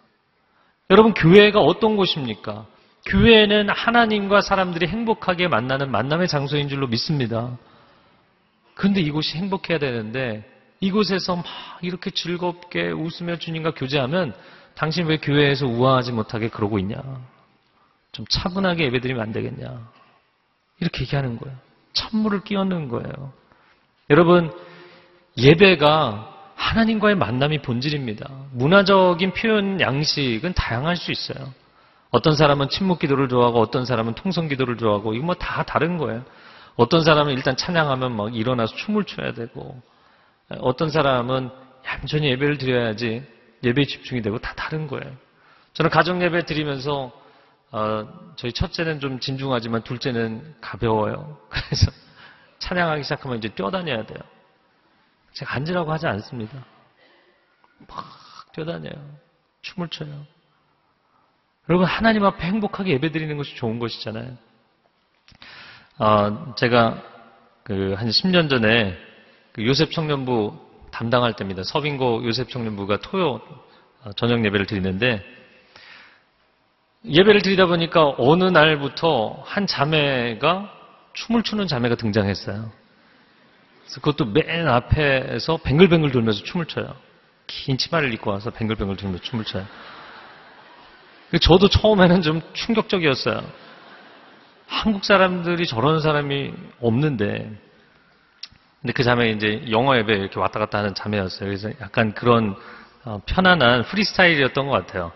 [0.90, 2.66] 여러분, 교회가 어떤 곳입니까?
[3.06, 7.56] 교회는 하나님과 사람들이 행복하게 만나는 만남의 장소인 줄로 믿습니다.
[8.74, 11.44] 근데 이곳이 행복해야 되는데 이곳에서 막
[11.82, 14.34] 이렇게 즐겁게 웃으며 주님과 교제하면
[14.74, 16.96] 당신 왜 교회에서 우아하지 못하게 그러고 있냐?
[18.12, 19.95] 좀 차분하게 예배드리면 안 되겠냐?
[20.80, 21.56] 이렇게 얘기하는 거예요.
[21.92, 23.32] 찬물을 끼얹는 거예요.
[24.10, 24.52] 여러분,
[25.36, 28.28] 예배가 하나님과의 만남이 본질입니다.
[28.52, 31.52] 문화적인 표현 양식은 다양할 수 있어요.
[32.10, 36.24] 어떤 사람은 침묵 기도를 좋아하고 어떤 사람은 통성 기도를 좋아하고 이거 뭐 다 다른 거예요.
[36.76, 39.80] 어떤 사람은 일단 찬양하면 막 일어나서 춤을 춰야 되고
[40.60, 41.50] 어떤 사람은
[41.86, 43.22] 얌전히 예배를 드려야지
[43.64, 45.12] 예배에 집중이 되고 다 다른 거예요.
[45.74, 47.12] 저는 가정 예배 드리면서
[47.72, 51.38] 어, 저희 첫째는 좀 진중하지만 둘째는 가벼워요.
[51.48, 51.90] 그래서
[52.58, 54.18] 찬양하기 시작하면 이제 뛰어다녀야 돼요.
[55.34, 56.64] 제가 앉으라고 하지 않습니다.
[57.88, 58.04] 막
[58.52, 58.94] 뛰어다녀요.
[59.62, 60.26] 춤을 춰요.
[61.68, 64.36] 여러분 하나님 앞에 행복하게 예배드리는 것이 좋은 것이잖아요.
[65.98, 67.02] 어, 제가
[67.66, 68.96] 그 한 10년 전에
[69.50, 70.56] 그 요셉 청년부
[70.92, 71.64] 담당할 때입니다.
[71.64, 73.40] 서빙고 요셉 청년부가 토요
[74.04, 75.20] 어, 저녁 예배를 드리는데
[77.08, 80.72] 예배를 드리다 보니까 어느 날부터 한 자매가
[81.12, 82.70] 춤을 추는 자매가 등장했어요.
[83.84, 86.94] 그래서 그것도 맨 앞에서 뱅글뱅글 돌면서 춤을 춰요.
[87.46, 89.64] 긴 치마를 입고 와서 뱅글뱅글 돌면서 춤을 춰요.
[91.40, 93.42] 저도 처음에는 좀 충격적이었어요.
[94.66, 97.50] 한국 사람들이 저런 사람이 없는데
[98.80, 101.48] 근데 그 자매 이제 영어 예배 이렇게 왔다 갔다 하는 자매였어요.
[101.48, 102.56] 그래서 약간 그런
[103.04, 105.12] 어, 편안한 프리스타일이었던 것 같아요.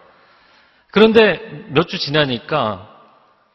[0.91, 2.89] 그런데 몇 주 지나니까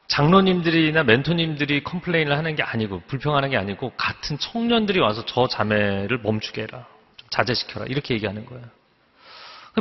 [0.08, 6.62] 장로님들이나 멘토님들이 컴플레인을 하는 게 아니고 불평하는 게 아니고 같은 청년들이 와서 저 자매를 멈추게
[6.64, 6.86] 해라.
[7.18, 7.86] 좀 자제시켜라.
[7.88, 8.64] 이렇게 얘기하는 거예요.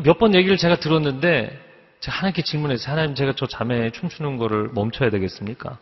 [0.02, 1.60] 몇 번 얘기를 제가 들었는데
[2.00, 5.78] 제가 하나님께 질문해서 하나님 제가 저 자매 춤추는 거를 멈춰야 되겠습니까?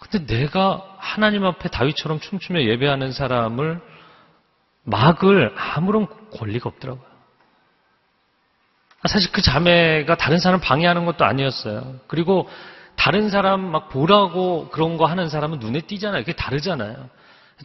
[0.00, 3.80] 근데 내가 하나님 앞에 다윗처럼 춤추며 예배하는 사람을
[4.84, 7.07] 막을 아무런 권리가 없더라고요.
[9.06, 11.96] 사실 그 자매가 다른 사람 방해하는 것도 아니었어요.
[12.08, 12.48] 그리고
[12.96, 16.22] 다른 사람 막 보라고 그런 거 하는 사람은 눈에 띄잖아요.
[16.22, 17.08] 그게 다르잖아요.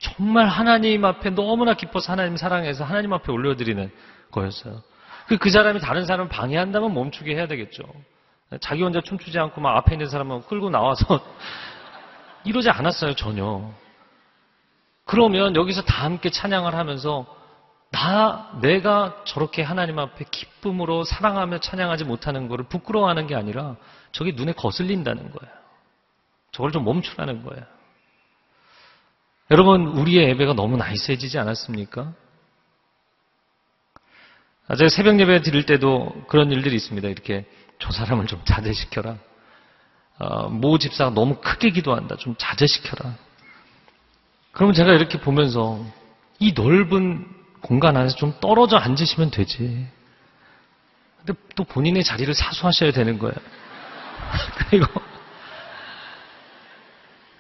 [0.02, 3.92] 정말 하나님 앞에 너무나 기뻐서 하나님 사랑해서 하나님 앞에 올려드리는
[4.32, 4.82] 거였어요.
[5.28, 7.84] 그, 그 사람이 다른 사람을 방해한다면 멈추게 해야 되겠죠.
[8.62, 11.24] 자기 혼자 춤추지 않고 막 앞에 있는 사람을 끌고 나와서
[12.46, 13.72] 이러지 않았어요, 전혀.
[15.06, 17.26] 그러면 여기서 다 함께 찬양을 하면서
[17.94, 23.76] 나, 내가 저렇게 하나님 앞에 기쁨으로 사랑하며 찬양하지 못하는 것을 부끄러워하는 게 아니라
[24.12, 25.54] 저게 눈에 거슬린다는 거예요.
[26.52, 27.64] 저걸 좀 멈추라는 거예요.
[29.52, 32.14] 여러분, 우리의 예배가 너무 나이스해지지 않았습니까?
[34.68, 37.08] 아, 제가 새벽 예배 드릴 때도 그런 일들이 있습니다.
[37.08, 37.46] 이렇게
[37.78, 39.18] 저 사람을 좀 자제시켜라.
[40.18, 42.16] 어, 모 집사가 너무 크게 기도한다.
[42.16, 43.14] 좀 자제시켜라.
[44.52, 45.86] 그러면 제가 이렇게 보면서
[46.40, 49.88] 이 넓은 공간 안에서 좀 떨어져 앉으시면 되지.
[51.18, 53.34] 근데 또 본인의 자리를 사수하셔야 되는 거예요.
[54.70, 54.86] 그리고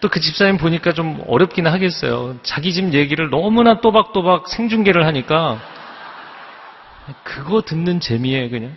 [0.04, 2.38] 또 그 집사님 보니까 좀 어렵긴 하겠어요.
[2.44, 5.62] 자기 집 얘기를 너무나 또박또박 생중계를 하니까
[7.24, 8.76] 그거 듣는 재미에 그냥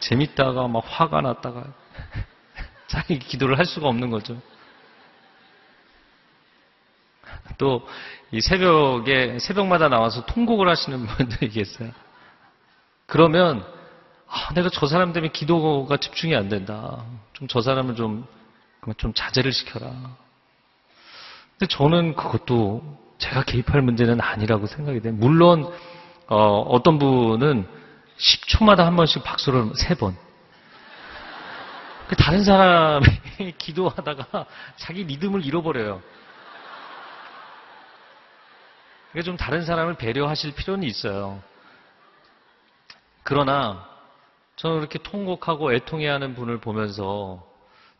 [0.00, 1.64] 재밌다가 막 화가 났다가
[2.88, 4.36] 자기 기도를 할 수가 없는 거죠.
[7.58, 7.82] 또
[8.34, 11.92] 이 새벽에 새벽마다 나와서 통곡을 하시는 분들이 계세요.
[13.06, 13.64] 그러면
[14.28, 17.04] 아, 내가 저 사람 때문에 기도가 집중이 안 된다.
[17.34, 18.26] 좀 저 사람을 좀,
[18.96, 19.92] 좀 자제를 시켜라.
[21.52, 22.82] 근데 저는 그것도
[23.18, 25.12] 제가 개입할 문제는 아니라고 생각이 돼요.
[25.12, 25.72] 물론
[26.26, 27.68] 어, 떤 분은
[28.18, 30.16] 10초마다 한 번씩 박수를 세 번.
[32.08, 33.06] 그 다른 사람이
[33.58, 36.02] 기도하다가 자기 리듬을 잃어버려요.
[39.14, 41.40] 그러니까 좀 다른 사람을 배려하실 필요는 있어요.
[43.22, 43.88] 그러나
[44.56, 47.46] 저는 이렇게 통곡하고 애통해하는 분을 보면서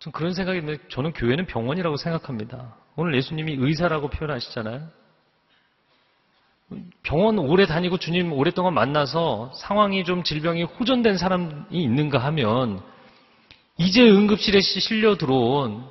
[0.00, 2.74] 좀 그런 생각이 있는데 저는 교회는 병원이라고 생각합니다.
[2.96, 4.88] 오늘 예수님이 의사라고 표현하시잖아요.
[7.04, 12.82] 병원 오래 다니고 주님 오랫동안 만나서 상황이 좀 질병이 호전된 사람이 있는가 하면
[13.76, 15.84] 이제 응급실에 실려 들어온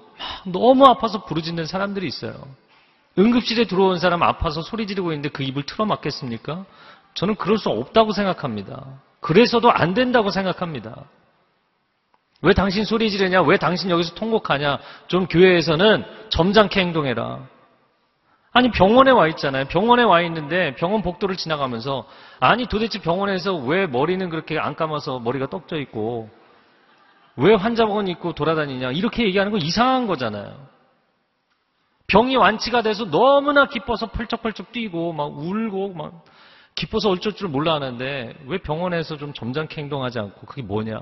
[0.45, 2.45] 너무 아파서 부르짖는 사람들이 있어요.
[3.17, 6.65] 응급실에 들어온 사람 아파서 소리 지르고 있는데 그 입을 틀어막겠습니까?
[7.13, 8.85] 저는 그럴 수 없다고 생각합니다.
[9.19, 11.03] 그래서도 안 된다고 생각합니다.
[12.41, 13.41] 왜 당신 소리 지르냐?
[13.43, 14.79] 왜 당신 여기서 통곡하냐?
[15.07, 17.39] 좀 교회에서는 점잖게 행동해라.
[18.51, 19.65] 아니 병원에 와 있잖아요.
[19.65, 22.05] 병원에 와 있는데 병원 복도를 지나가면서
[22.39, 26.29] 아니 도대체 병원에서 왜 머리는 그렇게 안 감아서 머리가 떡져 있고
[27.35, 30.72] 왜 환자복은 입고 돌아다니냐 이렇게 얘기하는 거 이상한 거잖아요.
[32.13, 36.23] 병이 완치가 돼서 너무나 기뻐서 펄쩍펄쩍 뛰고 막 울고 막
[36.75, 40.99] 기뻐서 어쩔 줄 몰라 하는데 왜 병원에서 좀 점잖게 행동하지 않고 그게 뭐냐?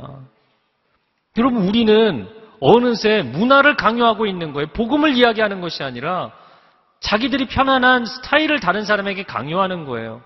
[1.37, 2.29] 여러분 우리는
[2.61, 4.67] 어느새 문화를 강요하고 있는 거예요.
[4.67, 6.31] 복음을 이야기하는 것이 아니라
[7.01, 10.21] 자기들이 편안한 스타일을 다른 사람에게 강요하는 거예요.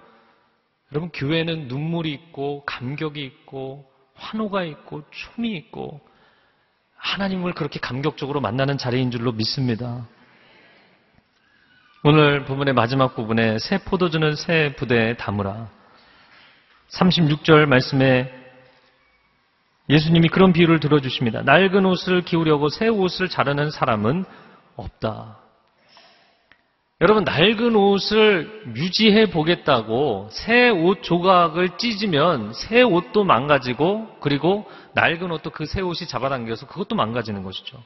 [0.92, 6.02] 여러분, 교회는 눈물이 있고, 감격이 있고, 환호가 있고, 춤이 있고,
[6.98, 10.06] 하나님을 그렇게 감격적으로 만나는 자리인 줄로 믿습니다.
[12.08, 15.70] 오늘 부분의 마지막 부분에 새 포도주는 새 부대에 담으라.
[16.92, 18.32] 36절 말씀에
[19.90, 21.42] 예수님이 그런 비유를 들어주십니다.
[21.42, 24.24] 낡은 옷을 기우려고 새 옷을 자르는 사람은
[24.76, 25.40] 없다.
[27.02, 35.50] 여러분 낡은 옷을 유지해 보겠다고 새 옷 조각을 찢으면 새 옷도 망가지고 그리고 낡은 옷도
[35.50, 37.82] 그 새 옷이 잡아당겨서 그것도 망가지는 것이죠.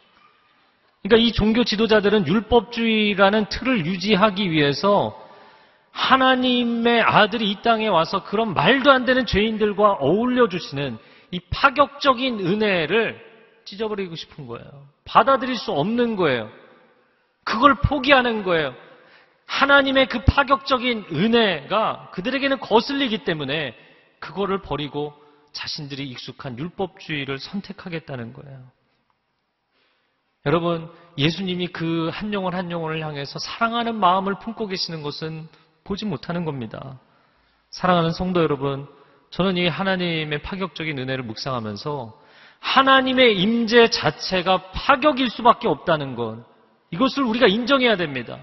[1.02, 5.18] 그러니까 이 종교 지도자들은 율법주의라는 틀을 유지하기 위해서
[5.92, 10.98] 하나님의 아들이 이 땅에 와서 그런 말도 안 되는 죄인들과 어울려 주시는
[11.32, 13.20] 이 파격적인 은혜를
[13.66, 14.88] 찢어버리고 싶은 거예요.
[15.06, 16.50] 받아들일 수 없는 거예요.
[17.44, 18.76] 그걸 포기하는 거예요.
[19.46, 23.76] 하나님의 그 파격적인 은혜가 그들에게는 거슬리기 때문에
[24.20, 25.14] 그거를 버리고
[25.54, 28.79] 자신들이 익숙한 율법주의를 선택하겠다는 거예요.
[30.46, 35.48] 여러분, 예수님이 그 한 영혼 한 영혼을 향해서 사랑하는 마음을 품고 계시는 것은
[35.84, 37.00] 보지 못하는 겁니다.
[37.72, 38.88] 사랑하는 성도 여러분,
[39.32, 42.20] 저는 이 하나님의 파격적인 은혜를 묵상하면서
[42.60, 46.44] 하나님의 임재 자체가 파격일 수밖에 없다는 것,
[46.92, 48.38] 이것을 우리가 인정해야 됩니다.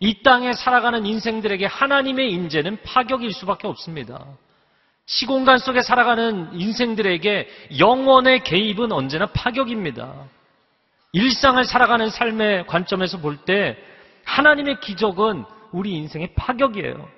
[0.00, 4.24] 이 땅에 살아가는 인생들에게 하나님의 임재는 파격일 수밖에 없습니다.
[5.06, 10.14] 시공간 속에 살아가는 인생들에게 영원의 개입은 언제나 파격입니다.
[11.12, 13.76] 일상을 살아가는 삶의 관점에서 볼 때
[14.24, 17.08] 하나님의 기적은 우리 인생의 파격이에요.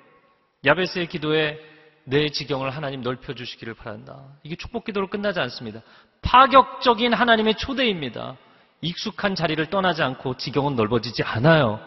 [0.65, 1.59] 야베스의 기도에
[2.05, 4.23] 내 지경을 하나님 넓혀 주시기를 바란다.
[4.43, 5.81] 이게 축복 기도로 끝나지 않습니다.
[6.21, 8.35] 파격적인 하나님의 초대입니다.
[8.81, 11.79] 익숙한 자리를 떠나지 않고 지경은 넓어지지 않아요.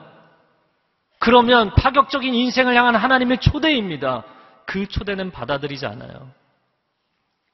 [1.19, 4.25] 그러면 파격적인 인생을 향한 하나님의 초대입니다.
[4.67, 6.31] 그 초대는 받아들이지 않아요.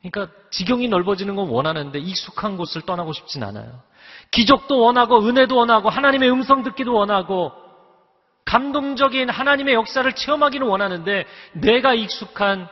[0.02, 3.82] 그러니까 지경이 넓어지는 건 원하는데 익숙한 곳을 떠나고 싶진 않아요.
[4.30, 7.52] 기적도 원하고 은혜도 원하고 하나님의 음성 듣기도 원하고
[8.44, 12.68] 감동적인 하나님의 역사를 체험하기는 원하는데 내가 익숙한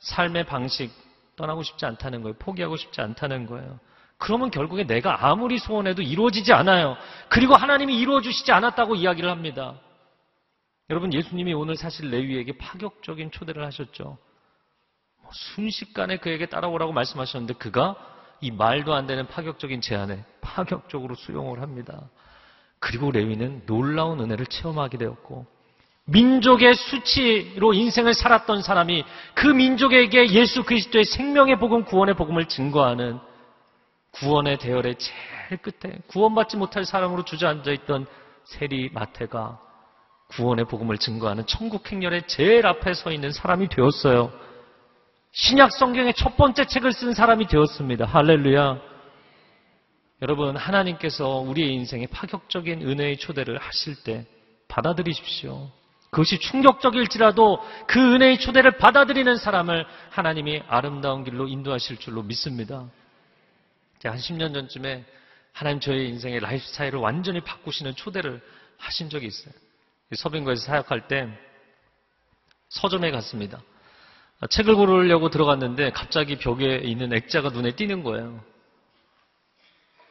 [0.00, 0.92] 삶의 방식
[1.36, 2.36] 떠나고 싶지 않다는 거예요.
[2.38, 3.80] 포기하고 싶지 않다는 거예요.
[4.18, 6.96] 그러면 결국에 내가 아무리 소원해도 이루어지지 않아요.
[7.30, 9.74] 그리고 하나님이 이루어주시지 않았다고 이야기를 합니다.
[10.90, 14.18] 여러분 예수님이 오늘 사실 레위에게 파격적인 초대를 하셨죠.
[15.30, 17.94] 뭐 순식간에 그에게 따라오라고 말씀하셨는데 그가
[18.40, 22.08] 이 말도 안 되는 파격적인 제안에 파격적으로 수용을 합니다.
[22.80, 25.46] 그리고 레위는 놀라운 은혜를 체험하게 되었고
[26.06, 29.04] 민족의 수치로 인생을 살았던 사람이
[29.34, 33.20] 그 민족에게 예수 그리스도의 생명의 복음, 구원의 복음을 증거하는
[34.12, 38.06] 구원의 대열의 제일 끝에 구원받지 못할 사람으로 주저앉아 있던
[38.44, 39.60] 세리 마태가
[40.30, 44.49] 구원의 복음을 증거하는 천국 행렬의 제일 앞에 서 있는 사람이 되었어요.
[45.32, 48.04] 신약 성경의 첫 번째 책을 쓴 사람이 되었습니다.
[48.04, 48.80] 할렐루야.
[50.22, 54.26] 여러분, 하나님께서 우리의 인생에 파격적인 은혜의 초대를 하실 때
[54.68, 55.70] 받아들이십시오.
[56.10, 62.90] 그것이 충격적일지라도 그 은혜의 초대를 받아들이는 사람을 하나님이 아름다운 길로 인도하실 줄로 믿습니다.
[64.02, 65.04] 한 10년 전쯤에
[65.52, 68.42] 하나님 저의 인생의 라이프 스타일을 완전히 바꾸시는 초대를
[68.78, 69.54] 하신 적이 있어요.
[70.12, 71.28] 서빙거에서 사역할 때
[72.70, 73.62] 서점에 갔습니다.
[74.48, 78.40] 책을 고르려고 들어갔는데 갑자기 벽에 있는 액자가 눈에 띄는 거예요.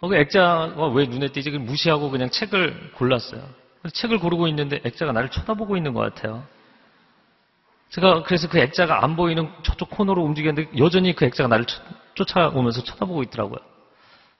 [0.02, 1.50] 어, 그 액자가 왜 눈에 띄지?
[1.52, 3.42] 무시하고 그냥 책을 골랐어요.
[3.92, 6.46] 책을 고르고 있는데 액자가 나를 쳐다보고 있는 것 같아요.
[7.90, 11.66] 제가 그래서 그 액자가 안 보이는 저쪽 코너로 움직였는데 여전히 그 액자가 나를
[12.14, 13.60] 쫓아오면서 쳐다보고 있더라고요.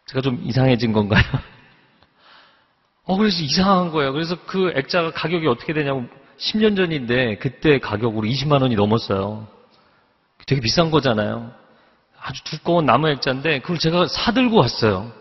[0.06, 1.24] 제가 좀 이상해진 건가요?
[3.06, 4.14] 어, 그래서 이상한 거예요.
[4.14, 6.06] 그래서 그 액자가 가격이 어떻게 되냐고
[6.38, 9.48] 10년 전인데 그때 가격으로 20만 원이 넘었어요.
[10.50, 11.54] 되게 비싼 거잖아요.
[12.20, 15.12] 아주 두꺼운 나무 액자인데 그걸 제가 사들고 왔어요.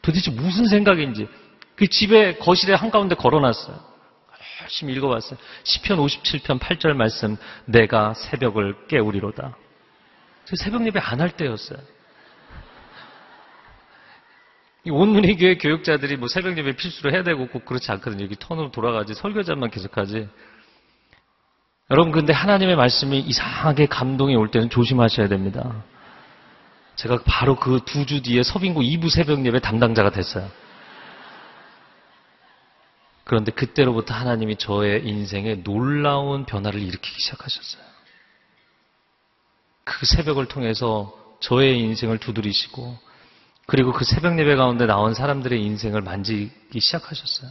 [0.00, 1.28] 도대체 무슨 생각인지.
[1.76, 3.78] 그 집에 거실에 한가운데 걸어놨어요.
[4.62, 5.38] 열심히 읽어봤어요.
[5.64, 9.54] 10편 57편 8절 말씀 내가 새벽을 깨우리로다.
[10.46, 11.78] 저 새벽 예배 안 할 때였어요.
[14.88, 18.24] 온문희 교회 교육자들이 뭐 새벽 예배 필수로 해야 되고 꼭 그렇지 않거든요.
[18.24, 20.28] 여기 턴으로 돌아가지 설교자만 계속하지.
[21.90, 25.84] 여러분 근데 하나님의 말씀이 이상하게 감동이 올 때는 조심하셔야 됩니다.
[26.96, 30.48] 제가 바로 그 두 주 뒤에 서빙고 2부 새벽 예배 담당자가 됐어요.
[33.24, 37.82] 그런데 그때로부터 하나님이 저의 인생에 놀라운 변화를 일으키기 시작하셨어요.
[39.84, 42.98] 그 새벽을 통해서 저의 인생을 두드리시고
[43.66, 47.50] 그리고 그 새벽 예배 가운데 나온 사람들의 인생을 만지기 시작하셨어요.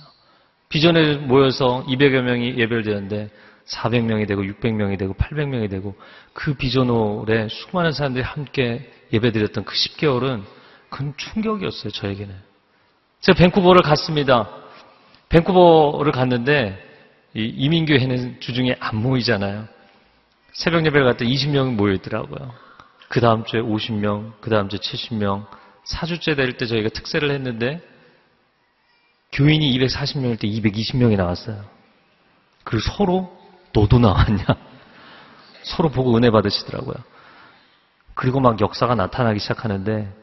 [0.69, 3.29] 비전에 모여서 200여 명이 예배를 드렸는데
[3.65, 5.95] 400명이 되고 600명이 되고 800명이 되고
[6.33, 10.43] 그 비전홀에 수많은 사람들이 함께 예배드렸던 그 10개월은
[10.89, 12.35] 큰 충격이었어요, 저에게는.
[13.21, 14.49] 제가 밴쿠버를 갔습니다.
[15.29, 16.77] 밴쿠버를 갔는데
[17.33, 19.67] 이민교회는 주중에 안 모이잖아요.
[20.53, 22.53] 새벽 예배를 갔더니 20명이 모여있더라고요.
[23.07, 25.45] 그 다음 주에 50명, 그 다음 주에 70명,
[25.85, 27.81] 4주째 될 때 저희가 특세를 했는데
[29.31, 31.63] 교인이 240명일 때 220명이 나왔어요.
[32.63, 33.40] 그리고 서로
[33.73, 34.45] 너도 나왔냐?
[35.63, 36.95] 서로 보고 은혜 받으시더라고요.
[38.13, 40.13] 그리고 막 역사가 나타나기 시작하는데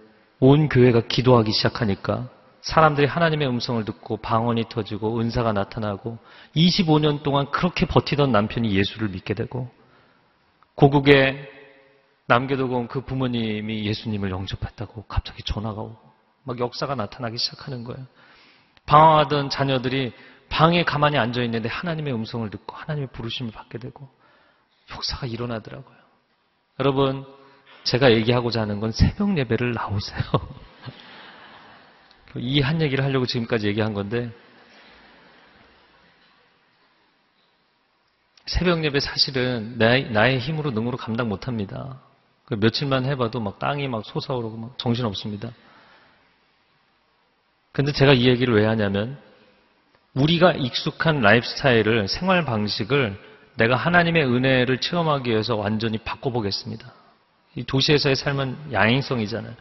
[0.41, 2.29] 온 교회가 기도하기 시작하니까
[2.61, 6.19] 사람들이 하나님의 음성을 듣고 방언이 터지고 은사가 나타나고
[6.55, 9.71] 25년 동안 그렇게 버티던 남편이 예수를 믿게 되고
[10.75, 11.49] 고국에
[12.27, 15.99] 남겨두고 온 그 부모님이 예수님을 영접했다고 갑자기 전화가 오고
[16.45, 18.07] 막 역사가 나타나기 시작하는 거예요.
[18.87, 20.13] 방황하던 자녀들이
[20.49, 24.09] 방에 가만히 앉아 있는데 하나님의 음성을 듣고 하나님의 부르심을 받게 되고
[24.91, 25.97] 역사가 일어나더라고요.
[26.81, 27.27] 여러분,
[27.85, 30.23] 제가 얘기하고자 하는 건 새벽 예배를 나오세요.
[32.37, 34.31] 이 한 얘기를 하려고 지금까지 얘기한 건데
[38.47, 42.01] 새벽 예배 사실은 나의, 나의 힘으로 능으로 감당 못 합니다.
[42.47, 45.51] 그 며칠만 해봐도 막 땅이 막 솟아오르고 막 정신 없습니다.
[47.73, 49.21] 근데 제가 이 얘기를 왜 하냐면
[50.15, 53.19] 우리가 익숙한 라이프 스타일을 생활 방식을
[53.57, 56.93] 내가 하나님의 은혜를 체험하기 위해서 완전히 바꿔보겠습니다.
[57.57, 59.55] 이 도시에서의 삶은 야행성이잖아요.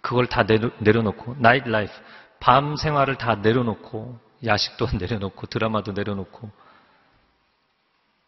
[0.00, 1.92] 그걸 다 내려, 내려 놓고 night life
[2.38, 6.50] 밤 생활을 다 내려놓고 야식도 내려놓고 드라마도 내려놓고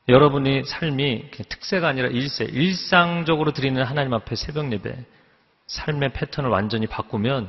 [0.08, 4.96] 여러분이 삶이 특세가 아니라 일세, 일상적으로 드리는 하나님 앞에 새벽 예배,
[5.68, 7.48] 삶의 패턴을 완전히 바꾸면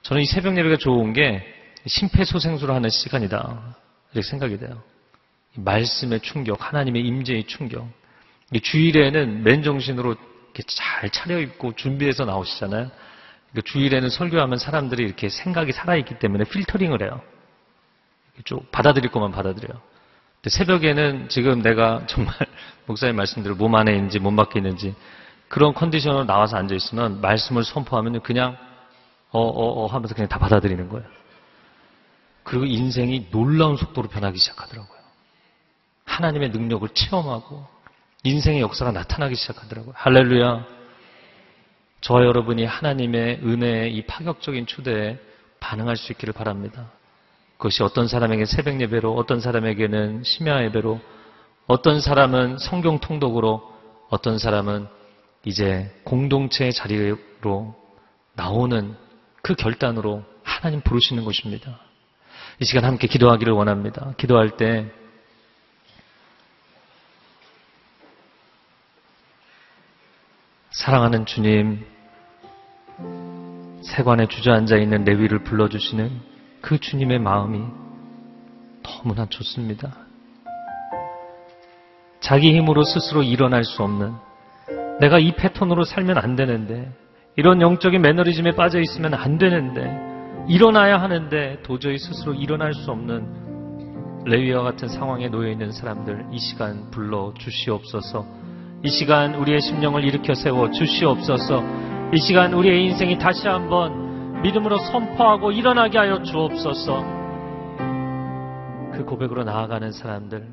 [0.00, 3.76] 저는 이 새벽 예배가 좋은 게 심폐소생술을 하는 시간이다.
[4.12, 4.82] 이렇게 생각이 돼요.
[5.54, 7.88] 말씀의 충격, 하나님의 임재의 충격.
[8.62, 10.14] 주일에는 맨정신으로
[10.44, 12.90] 이렇게 잘 차려입고 준비해서 나오시잖아요.
[13.50, 17.20] 그러니까 주일에는 설교하면 사람들이 이렇게 생각이 살아있기 때문에 필터링을 해요.
[18.44, 19.80] 쭉 받아들일 것만 받아들여요.
[20.46, 22.34] 새벽에는 지금 내가 정말
[22.86, 24.94] 목사님 말씀대로 몸 안에 있는지 몸 밖에 있는지
[25.48, 28.56] 그런 컨디션으로 나와서 앉아 있으면 말씀을 선포하면 그냥
[29.30, 31.06] 어어어 어, 어 하면서 그냥 다 받아들이는 거예요.
[32.44, 34.98] 그리고 인생이 놀라운 속도로 변하기 시작하더라고요.
[36.04, 37.66] 하나님의 능력을 체험하고
[38.24, 39.94] 인생의 역사가 나타나기 시작하더라고요.
[39.96, 40.66] 할렐루야.
[42.02, 45.18] 저와 여러분이 하나님의 은혜의 이 파격적인 추대에
[45.60, 46.90] 반응할 수 있기를 바랍니다.
[47.56, 51.00] 그것이 어떤 사람에게 새벽 예배로, 어떤 사람에게는 심야 예배로,
[51.68, 53.62] 어떤 사람은 성경 통독으로,
[54.10, 54.88] 어떤 사람은
[55.44, 57.74] 이제 공동체의 자리로
[58.34, 58.96] 나오는
[59.42, 61.78] 그 결단으로 하나님 부르시는 것입니다.
[62.60, 64.14] 이 시간 함께 기도하기를 원합니다.
[64.16, 64.90] 기도할 때
[70.70, 71.84] 사랑하는 주님,
[73.82, 76.10] 세관에 주저앉아 있는 레위를 불러주시는
[76.60, 77.60] 그 주님의 마음이
[78.82, 79.94] 너무나 좋습니다.
[82.20, 84.12] 자기 힘으로 스스로 일어날 수 없는
[85.00, 86.90] 내가 이 패턴으로 살면 안 되는데
[87.36, 90.11] 이런 영적인 매너리즘에 빠져 있으면 안 되는데
[90.48, 96.90] 일어나야 하는데 도저히 스스로 일어날 수 없는 레위와 같은 상황에 놓여 있는 사람들 이 시간
[96.90, 98.26] 불러 주시옵소서.
[98.84, 101.62] 이 시간 우리의 심령을 일으켜 세워 주시옵소서.
[102.14, 107.22] 이 시간 우리의 인생이 다시 한번 믿음으로 선포하고 일어나게 하여 주옵소서.
[108.92, 110.46] 그 고백으로 나아가는 사람들,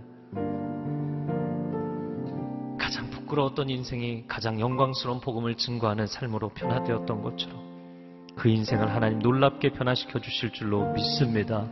[2.79, 7.68] 가장 부끄러웠던 인생이 가장 영광스러운 복음을 증거하는 삶으로 변화되었던 것처럼
[8.39, 11.67] 그 인생을 하나님 놀랍게 변화시켜 주실 줄로 믿습니다.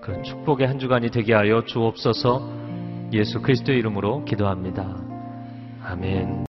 [0.00, 2.48] 그런 축복의 한 주간이 되게 하여 주옵소서
[3.12, 4.96] 예수 그리스도의 이름으로 기도합니다.
[5.82, 6.46] 아멘.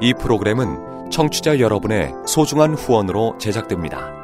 [0.00, 4.23] 이 프로그램은 청취자 여러분의 소중한 후원으로 제작됩니다.